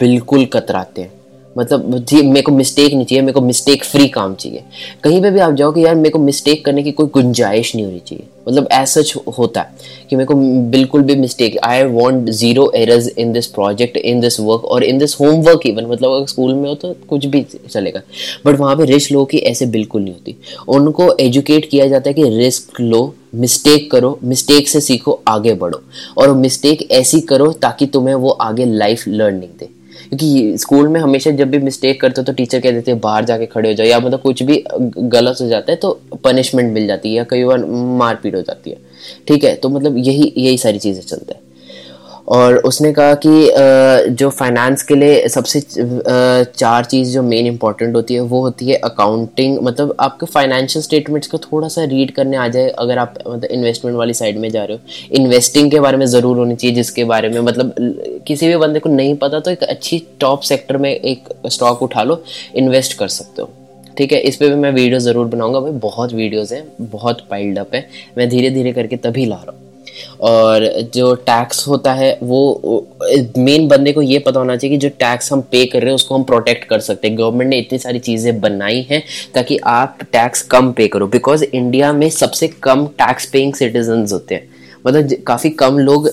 बिल्कुल 0.00 0.44
कतराते 0.46 1.02
हैं। 1.02 1.12
मतलब 1.58 2.04
मेरे 2.14 2.42
को 2.42 2.52
मिस्टेक 2.52 2.94
नहीं 2.94 3.04
चाहिए, 3.06 3.22
मेरे 3.22 3.32
को 3.32 3.40
मिस्टेक 3.40 3.84
फ्री 3.84 4.08
काम 4.08 4.34
चाहिए। 4.34 4.62
कहीं 5.04 5.20
पे 5.22 5.30
भी 5.30 5.40
आप 5.40 5.54
जाओ 5.54 5.72
कि 5.72 5.84
यार, 5.84 5.94
मेरे 5.94 6.10
को 6.10 6.18
मिस्टेक 6.18 6.64
करने 6.64 6.82
की 6.82 6.92
कोई 6.92 7.06
गुंजाइश 7.06 7.74
नहीं 7.74 7.84
होनी 7.84 7.98
चाहिए। 7.98 8.24
मतलब 8.48 8.68
ऐसा 8.72 9.02
होता 9.38 9.60
है 9.60 9.74
कि 10.10 10.16
मेरे 10.16 10.26
को 10.26 10.34
बिल्कुल 10.70 11.02
भी 11.02 11.14
mistake 11.16 11.56
I 11.64 11.84
want 11.84 12.30
zero 12.30 12.70
errors 12.76 13.08
in 13.08 13.32
this 13.32 13.46
project 13.46 13.96
in 13.96 14.20
this 14.20 14.38
work 14.40 14.64
और 14.64 14.84
इन 14.84 14.98
दिस 14.98 15.14
होमवर्क 15.20 15.66
इवन 15.66 15.86
मतलब 15.86 16.12
अगर 16.12 16.26
स्कूल 16.26 16.54
में 16.54 16.68
हो 16.68 16.74
तो 16.74 16.94
कुछ 17.08 17.26
भी 17.26 17.44
चलेगा। 17.70 18.00
बट 18.46 18.58
वहाँ 18.60 18.76
पे 18.76 18.84
रिच 18.84 19.10
लोगों 19.12 19.26
की 19.26 19.38
ऐसे 19.38 19.66
बिल्कुल 19.66 20.02
नहीं 20.02 20.14
होती। 20.14 20.36
उनको 20.68 21.12
एजुकेट 21.20 21.68
किया 21.70 21.86
जाता 21.86 22.10
है 22.10 22.14
कि 22.14 22.28
रिस्क 22.36 22.80
लो 22.80 23.14
मिस्टेक 23.34 23.90
करो 23.90 24.18
मिस्टेक 24.24 24.68
से 24.68 24.80
सीखो, 24.80 25.20
आगे 25.28 25.54
बढ़ो। 25.54 25.80
और 26.18 26.34
मिस्टेक 26.34 26.90
ऐसी 26.90 27.20
करो 27.20 27.52
ताकि 27.52 27.86
तुम्हें 27.86 28.14
वो 28.14 28.30
आगे 28.30 28.64
लाइफ 28.64 29.04
लर्निंग 29.08 29.58
दे। 29.58 29.75
क्योंकि 30.08 30.58
स्कूल 30.58 30.88
में 30.88 31.00
हमेशा 31.00 31.30
जब 31.30 31.50
भी 31.50 31.58
मिस्टेक 31.58 32.00
करते 32.00 32.20
हो 32.20 32.24
तो 32.24 32.32
टीचर 32.32 32.60
कह 32.60 32.70
देते 32.70 32.90
हैं, 32.90 33.00
बाहर 33.00 33.24
जाके 33.24 33.46
खड़े 33.46 33.68
हो 33.68 33.74
जाओ। 33.74 33.86
या 33.86 33.98
मतलब 34.00 34.20
कुछ 34.20 34.42
भी 34.42 34.62
गलत 34.70 35.40
हो 35.40 35.46
जाता 35.46 35.72
है 35.72 35.76
तो 35.76 35.90
पनिशमेंट 36.24 36.72
मिल 36.74 36.86
जाती 36.86 37.08
है 37.08 37.14
या 37.14 37.24
कई 37.30 37.44
बार 37.44 37.64
मारपीट 37.98 38.34
हो 38.34 38.42
जाती 38.42 38.70
है। 38.70 38.76
ठीक 39.28 39.44
है? 39.44 39.54
तो 39.54 39.68
मतलब 39.68 39.96
यही 39.98 40.32
यही 40.36 40.58
सारी 40.58 40.78
चीज़ें 40.78 41.02
चलते 41.02 41.34
हैं। 41.34 41.40
और 42.28 42.56
उसने 42.66 42.92
कहा 42.92 43.14
कि 43.26 44.14
जो 44.14 44.28
फाइनेंस 44.30 44.82
के 44.82 44.94
लिए 44.94 45.28
सबसे 45.28 45.60
चार 45.60 46.84
चीज़ 46.84 47.12
जो 47.12 47.22
मेन 47.22 47.46
इंपॉर्टेंट 47.46 47.94
होती 47.96 48.14
है, 48.14 48.20
वो 48.22 48.40
होती 48.40 48.68
है 48.68 48.76
अकाउंटिंग 48.84 49.58
मतलब 49.62 49.94
आपके 50.00 50.26
फाइनेंशियल 50.26 50.82
स्टेटमेंट्स 50.82 51.28
को 51.28 51.38
थोड़ा 51.40 51.68
सा 51.68 51.84
रीड 51.84 52.10
करने 52.14 52.36
आ 52.36 52.46
जाए, 52.48 52.68
अगर 52.68 52.98
आप 52.98 53.14
मतलब 53.26 53.44
इन्वेस्टमेंट 53.46 53.96
वाली 53.96 54.14
साइड 54.14 54.38
में 54.38 54.48
जा 54.50 54.64
रहे 54.64 54.76
हो। 54.76 55.16
इन्वेस्टिंग 55.16 55.70
के 55.70 55.80
बारे 55.80 55.96
में 55.96 56.06
ज़रूर 56.06 56.38
होनी 56.38 56.54
चाहिए, 56.56 56.74
जिसके 56.76 57.04
बारे 57.04 57.28
में 57.28 57.40
मतलब 57.40 57.74
किसी 58.26 58.48
भी 58.48 58.56
बंदे 58.56 58.78
को 58.78 58.88
नहीं 58.88 59.14
पता 59.16 59.40
तो 59.40 59.50
एक 59.50 59.62
अच्छी 59.64 60.02
टॉप 60.20 60.40
सेक्टर 60.42 60.76
में 60.76 60.90
एक 60.90 61.28
स्टॉक 61.48 61.82
उठा 61.82 62.02
लो 62.02 62.22
इन्वेस्ट 62.56 62.98
कर 62.98 63.08
सकते 63.10 63.42
हो। 63.42 63.50
ठीक 63.96 64.12
है, 64.12 64.18
इस 64.20 64.36
पर 64.36 64.48
भी 64.48 64.54
मैं 64.54 64.70
वीडियो 64.72 64.98
ज़रूर 65.00 65.26
बनाऊँगा, 65.26 65.60
भाई, 65.60 65.72
बहुत 65.72 66.12
वीडियोज़ 66.12 66.54
हैं, 66.54 66.64
बहुत 66.80 67.26
पाइल्ड 67.30 67.58
अप 67.58 67.74
है। 67.74 67.86
मैं 68.18 68.28
धीरे 68.28 68.50
धीरे 68.50 68.72
करके 68.72 68.96
तभी 68.98 69.24
ला 69.26 69.36
रहा 69.36 69.50
हूँ। 69.50 69.65
और 70.20 70.68
जो 70.94 71.14
टैक्स 71.14 71.66
होता 71.68 71.92
है, 71.92 72.18
वो 72.22 72.86
मेन 73.38 73.68
बंदे 73.68 73.92
को 73.92 74.02
ये 74.02 74.18
पता 74.18 74.40
होना 74.40 74.56
चाहिए 74.56 74.76
कि 74.76 74.80
जो 74.80 74.88
टैक्स 74.98 75.32
हम 75.32 75.40
पे 75.40 75.64
कर 75.66 75.80
रहे 75.80 75.88
हैं, 75.88 75.94
उसको 75.94 76.14
हम 76.14 76.24
प्रोटेक्ट 76.24 76.64
कर 76.64 76.80
सकते 76.80 77.08
हैं। 77.08 77.18
गवर्नमेंट 77.18 77.50
ने 77.50 77.58
इतनी 77.58 77.78
सारी 77.78 77.98
चीज़ें 77.98 78.40
बनाई 78.40 78.86
हैं 78.90 79.02
ताकि 79.34 79.58
आप 79.66 79.98
टैक्स 80.12 80.42
कम 80.42 80.72
पे 80.72 80.88
करो। 80.88 81.06
बिकॉज़ 81.06 81.44
इंडिया 81.44 81.92
में 81.92 82.08
सबसे 82.10 82.48
कम 82.62 82.86
टैक्स 82.98 83.26
पेइंग 83.26 83.54
सिटीजन 83.54 84.06
होते 84.12 84.34
हैं। 84.34 84.55
मतलब 84.86 85.12
काफ़ी 85.26 85.50
कम 85.60 85.78
लोग 85.78 86.08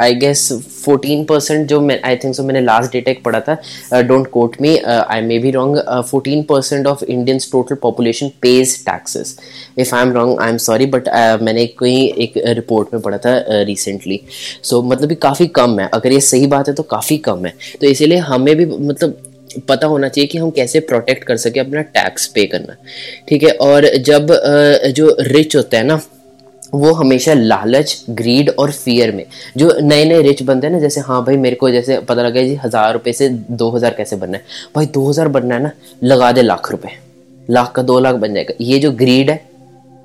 आई 0.00 0.14
गेस 0.14 0.48
फोर्टीन 0.84 1.24
परसेंट 1.24 1.66
जो 1.68 1.80
मैं 1.80 2.00
आई 2.04 2.16
थिंक 2.16 2.34
सो 2.34 2.42
मैंने 2.42 2.60
लास्ट 2.60 2.92
डेटा 2.92 3.10
एक 3.10 3.22
पढ़ा 3.24 3.40
था 3.40 4.00
don't 4.02 4.26
quote 4.30 4.56
me 4.60 4.76
I 4.78 5.20
may 5.20 5.38
be 5.38 5.50
wrong 5.50 5.78
fourteen 6.10 6.42
percent 6.50 6.86
of 6.86 7.04
Indians 7.04 7.48
total 7.52 7.74
population 7.82 8.30
pays 8.42 8.78
taxes 8.86 9.36
if 9.78 9.94
I 9.94 10.02
am 10.02 10.12
wrong 10.12 10.40
I 10.42 10.50
am 10.50 10.56
sorry 10.66 10.86
but 10.86 11.08
मैंने 11.42 11.66
कोई 11.78 11.94
एक 12.18 12.32
report 12.46 12.94
में 12.94 13.02
पढ़ा 13.02 13.18
था 13.18 13.34
रिसेंटली 13.48 14.18
uh, 14.18 14.64
सो 14.64 14.80
so, 14.80 14.84
मतलब 14.84 15.12
काफ़ी 15.22 15.46
कम 15.46 15.78
है. 15.80 15.88
अगर 15.94 16.12
ये 16.12 16.20
सही 16.20 16.46
बात 16.46 16.68
है 16.68 16.74
तो 16.74 16.82
काफ़ी 16.82 17.16
कम 17.18 17.46
है. 17.46 17.52
तो 17.80 17.86
इसीलिए 17.86 18.18
हमें 18.18 18.54
भी 18.56 18.66
मतलब 18.66 19.22
पता 19.68 19.86
होना 19.86 20.08
चाहिए 20.08 20.26
कि 20.28 20.38
हम 20.38 20.50
कैसे 20.50 20.80
प्रोटेक्ट 20.80 21.24
कर 21.24 21.36
सके 21.36 21.60
अपना 21.60 21.82
टैक्स 21.94 22.26
पे 22.34 22.44
करना. 22.46 22.76
ठीक 23.28 23.42
है? 23.42 23.50
और 23.50 23.86
जब 24.06 24.32
जो 24.96 25.16
रिच 25.20 25.56
होता 25.56 25.78
है 25.78 25.84
ना 25.84 26.00
वो 26.76 26.92
हमेशा 26.94 27.34
लालच 27.34 28.04
ग्रीड 28.12 28.50
और 28.50 28.70
फियर 28.72 29.12
में। 29.12 29.24
जो 29.56 29.72
नए 29.80 30.04
नए 30.04 30.22
रिच 30.22 30.42
बनते 30.42 30.66
हैं 30.66 30.74
ना 30.74 30.80
जैसे 30.80 31.00
हाँ 31.00 31.22
भाई 31.24 31.36
मेरे 31.38 31.56
को 31.56 31.70
जैसे 31.70 31.98
पता 32.00 32.22
लगा 32.22 32.42
जी 32.42 32.54
हज़ार 32.56 32.92
रुपये 32.92 33.12
से 33.12 33.28
दो 33.28 33.70
हज़ार 33.70 33.94
कैसे 33.94 34.16
बनना 34.16 34.36
है? 34.36 34.44
भाई 34.74 34.86
दो 34.88 35.08
हज़ार 35.08 35.28
बनना 35.28 35.54
है 35.54 35.62
ना 35.62 35.70
लगा 36.04 36.30
दे 36.32 36.42
लाख 36.42 36.70
रुपए। 36.72 36.90
लाख 37.48 37.72
का 37.72 37.82
दो 37.82 37.98
लाख 38.00 38.14
बन 38.16 38.34
जाएगा। 38.34 38.54
ये 38.60 38.78
जो 38.78 38.90
ग्रीड 38.94 39.30
है 39.30 39.40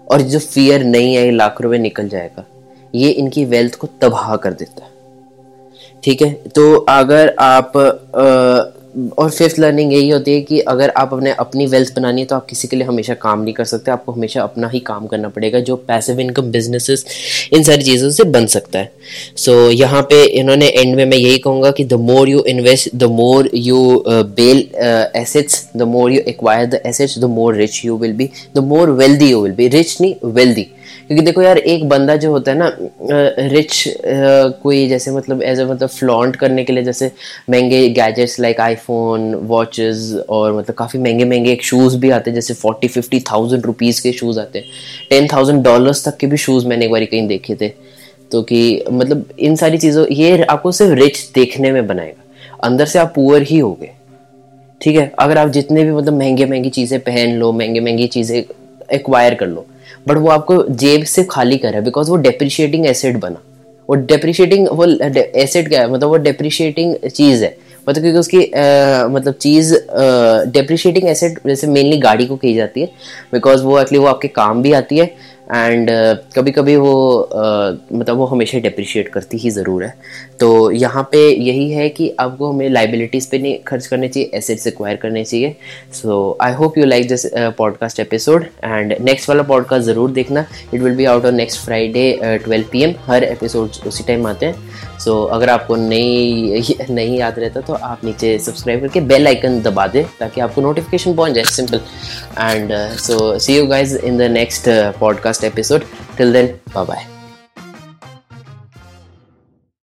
और 0.08 0.22
जो 0.24 0.40
फियर 0.40 0.84
नहीं 0.86 1.16
है 1.16 1.26
ये 1.26 1.32
लाख 1.32 1.62
रुपए 1.62 1.78
निकल 1.80 2.10
जाएगा। 2.10 2.46
ये 2.94 3.10
इनकी 3.12 3.46
वेल्थ 3.48 3.76
को 3.76 3.88
तबाह 4.02 4.36
कर 4.36 4.54
देता 4.54 4.84
है। 4.84 4.90
ठीक 6.04 6.22
है? 6.22 6.32
तो 6.34 6.74
अगर 6.90 7.36
आप 7.40 7.78
आ, 7.78 8.71
और 9.18 9.30
फिफ्थ 9.30 9.60
लर्निंग 9.60 9.94
यही 9.94 10.10
होती 10.10 10.34
है 10.34 10.42
कि 10.42 10.60
अगर 10.70 10.90
आप 10.98 11.14
अपने 11.14 11.32
अपनी 11.40 11.66
वेल्थ 11.66 11.94
बनानी 11.96 12.22
है 12.22 12.28
तो 12.28 12.36
आप 12.36 12.46
किसी 12.46 12.68
के 12.68 12.76
लिए 12.76 12.88
हमेशा 12.88 13.14
काम 13.22 13.42
नहीं 13.42 13.54
कर 13.54 13.66
सकते। 13.66 13.92
आपको 13.92 14.12
हमेशा 14.12 14.42
अपना 14.44 14.68
ही 14.70 14.80
काम 14.88 15.06
करना 15.08 15.30
पड़ेगा 15.30 15.60
जो 15.60 15.76
पैसिव 15.88 16.20
इनकम 16.20 16.52
बिजनेसेस 16.52 17.06
इन 17.54 17.64
सारी 17.64 17.84
चीज़ों 17.84 18.10
से 18.10 18.24
बन 18.26 18.46
सकता 18.48 18.80
है। 18.80 18.92
सो 19.38 19.52
so, 19.52 19.74
यहाँ 19.74 20.02
पे 20.02 20.24
इन्होंने 20.24 20.68
एंड 20.68 20.96
में 20.96 21.06
मैं 21.06 21.18
यही 21.18 21.38
कहूँगा 21.38 21.72
कि 21.72 21.86
the 21.86 21.94
more 22.02 22.30
you 22.30 22.44
invest 22.48 22.96
the 22.96 23.12
more 23.12 23.50
you 23.54 24.04
build 24.10 24.68
assets 25.22 25.66
the 25.78 25.82
more 25.94 26.12
you 26.12 26.22
acquire 26.28 26.66
the 26.66 26.82
assets 26.86 27.18
the 27.20 27.32
more 27.32 27.56
rich 27.56 27.82
you 27.86 27.98
will 27.98 28.14
be 28.14 28.30
the 28.56 28.64
more 28.66 28.92
wealthy 29.02 29.32
you 29.32 29.42
will 29.42 29.54
be 29.54 29.68
rich 29.70 29.98
नहीं 30.02 30.32
वेल्दी 30.32 30.68
क्योंकि 31.08 31.24
देखो 31.26 31.42
यार 31.42 31.58
एक 31.58 31.88
बंदा 31.90 32.16
जो 32.16 32.30
होता 32.32 32.52
है 32.52 32.58
ना 32.58 32.72
रिच 33.52 33.84
कोई 34.64 34.88
जैसे 34.88 35.12
मतलब 35.12 35.42
एज 35.44 35.60
ए 35.60 35.66
मतलब 35.66 35.90
फ्लॉन्ट 35.90 36.36
करने 36.36 36.64
के 36.64 36.74
लिए 36.74 36.84
जैसे 36.84 37.12
महँगे 37.50 37.88
गैजेट्स 37.90 38.40
लाइक 38.40 38.60
आईफोन 38.82 39.34
वॉचेस 39.48 40.14
और 40.30 40.54
मतलब 40.54 40.76
काफ़ी 40.76 41.00
महँगे 41.00 41.26
महँगे 41.26 41.52
एक 41.52 41.64
शूज़ 41.64 41.98
भी 41.98 42.10
आते 42.10 42.30
हैं, 42.30 42.36
जैसे 42.36 42.54
फोर्टी 42.54 42.88
फिफ्टी 42.88 43.20
थाउज़ेंड 43.32 43.66
रुपीज़ 43.66 44.02
के 44.04 44.12
शूज़ 44.12 44.40
आते 44.40 44.60
हैं। 44.60 44.66
टेन 45.10 45.28
थाउज़ेंड 45.34 45.64
डॉलर्स 45.64 46.06
तक 46.06 46.18
के 46.18 46.28
भी 46.28 46.38
शूज़ 46.38 46.68
मैंने 46.68 46.86
एक 46.86 46.92
बार 46.92 47.06
कहीं 47.06 47.28
देखे 47.28 47.56
थे। 47.56 47.72
तो 48.32 48.42
कि 48.42 48.84
मतलब 48.92 49.26
इन 49.40 49.56
सारी 49.56 49.78
चीज़ों, 49.78 50.06
ये 50.12 50.44
आपको 50.44 50.72
सिर्फ़ 50.72 50.94
रिच 51.00 51.32
देखने 51.36 51.72
में 51.72 51.88
बनाएगा। 51.88 52.24
अंदर 52.64 52.86
से 52.86 53.00
आप 53.00 53.12
पुअर 53.16 53.42
ही 53.42 53.58
हो 53.60 53.74
गए 53.74 53.92
ठीक 54.82 54.96
है? 54.96 55.12
अगर 55.20 55.38
आप 55.38 55.50
जितने 55.50 55.84
भी 55.84 55.92
मतलब 55.92 56.14
महँगे 56.14 56.46
महँगी 56.46 56.70
चीज़ें 56.70 57.00
पहन 57.00 57.36
लो 57.36 57.52
महँगे 57.52 57.80
महँगी 57.80 58.08
चीज़ें 58.08 58.44
एक्वायर 58.94 59.34
कर 59.36 59.48
लो 59.48 59.66
बट 60.08 60.18
वो 60.18 60.30
आपको 60.30 60.64
जेब 60.76 61.04
से 61.04 61.24
खाली 61.24 61.58
कर 61.58 61.82
बिकॉज़ 61.82 62.10
वो 62.10 62.16
डेप्रिशिएटिंग 62.18 62.86
एसेट 62.86 63.18
बना। 63.18 63.42
वो 63.90 63.96
डेप्रिशिएटिंग 63.96 64.68
वो 64.68 64.86
एसिड 65.42 65.70
क्या 65.70 65.82
है? 65.82 65.92
मतलब 65.92 66.10
वो 66.10 66.18
डेप्रिशिएटिंग 66.18 66.96
चीज़ 67.10 67.44
है। 67.44 67.56
मतलब 67.90 68.02
क्योंकि 68.02 68.20
उसकी 68.20 68.44
आ, 68.44 69.08
मतलब 69.08 69.34
चीज़ 69.42 69.74
डेप्रिशिएटिंग 70.54 71.10
एसेट 71.10 71.40
जैसे 71.48 71.68
मेनली 71.68 71.98
गाड़ी 72.00 72.26
को 72.26 72.36
की 72.38 72.54
जाती 72.56 72.82
है 72.82 72.88
बिकॉज़ 73.34 73.64
वो 73.64 73.80
एक्चुअली 73.80 74.00
वो 74.00 74.08
आपके 74.08 74.28
काम 74.28 74.62
भी 74.62 74.74
आती 74.74 74.98
है 74.98 75.06
एंड 75.54 75.90
कभी 76.36 76.52
कभी 76.52 76.76
वो 76.76 76.92
uh, 77.30 77.98
मतलब 78.00 78.18
वो 78.18 78.26
हमेशा 78.26 78.60
डिप्रिशिएट 78.60 79.08
करती 79.10 79.38
ही 79.38 79.50
ज़रूर 79.50 79.84
है। 79.84 79.94
तो 80.40 80.50
यहाँ 80.72 81.04
पे 81.12 81.18
यही 81.30 81.72
है 81.72 81.88
कि 81.90 82.10
आपको 82.20 82.52
हमें 82.52 82.70
लाइबिलिटीज़ 82.70 83.28
पे 83.32 83.38
नहीं 83.38 83.58
खर्च 83.68 83.88
करने 83.88 84.08
चाहिए 84.08 84.30
एसेट्स 84.38 84.68
एक्वायर 84.68 84.98
करने 84.98 85.24
चाहिए। 85.24 85.56
So 85.94 86.38
I 86.42 86.54
hope 86.54 86.78
you 86.78 86.86
like 86.86 87.08
this 87.08 87.26
podcast 87.58 88.00
episode 88.00 88.46
and 88.64 88.96
next 89.02 89.30
वाला 89.30 89.44
पॉडकास्ट 89.44 89.86
ज़रूर 89.86 90.12
देखना। 90.12 90.46
It 90.74 90.82
will 90.82 90.96
be 90.96 91.06
out 91.06 91.26
on 91.26 91.36
next 91.36 91.66
Friday 91.66 92.40
twelve 92.44 92.66
P 92.72 92.84
M 92.84 92.94
her 93.08 93.24
episode 93.24 93.88
उसी 93.88 94.04
टाइम 94.08 94.28
आते 94.28 94.46
हैं। 94.46 94.90
सो 95.04 95.12
so, 95.12 95.34
अगर 95.34 95.50
आपको 95.50 95.76
नहीं 95.76 96.76
नहीं 96.90 97.18
याद 97.18 97.40
रहता 97.40 97.62
तो 97.62 97.74
आप 97.74 98.04
नीचे 98.06 98.38
सब्सक्राइब 98.40 98.82
करके 98.82 99.02
बेल 99.12 99.28
आइकन 99.28 99.62
दबा 99.62 99.88
दें 99.88 100.04
ताकि 100.20 100.42
आपको 100.42 100.62
नोटिफिकेशन 100.62 101.14
पहुँच 101.14 101.34
जाए 101.34 101.44
simple 101.52 101.82
and 102.40 102.74
so 103.00 103.38
see 103.40 103.58
you 103.58 103.66
guys 103.68 103.98
in 103.98 104.18
the 104.18 104.32
next 104.34 104.70
podcast 105.00 105.44
episode 105.44 105.86
till 106.18 106.34
then 106.34 106.54
bye 106.76 106.86
bye. 106.86 107.21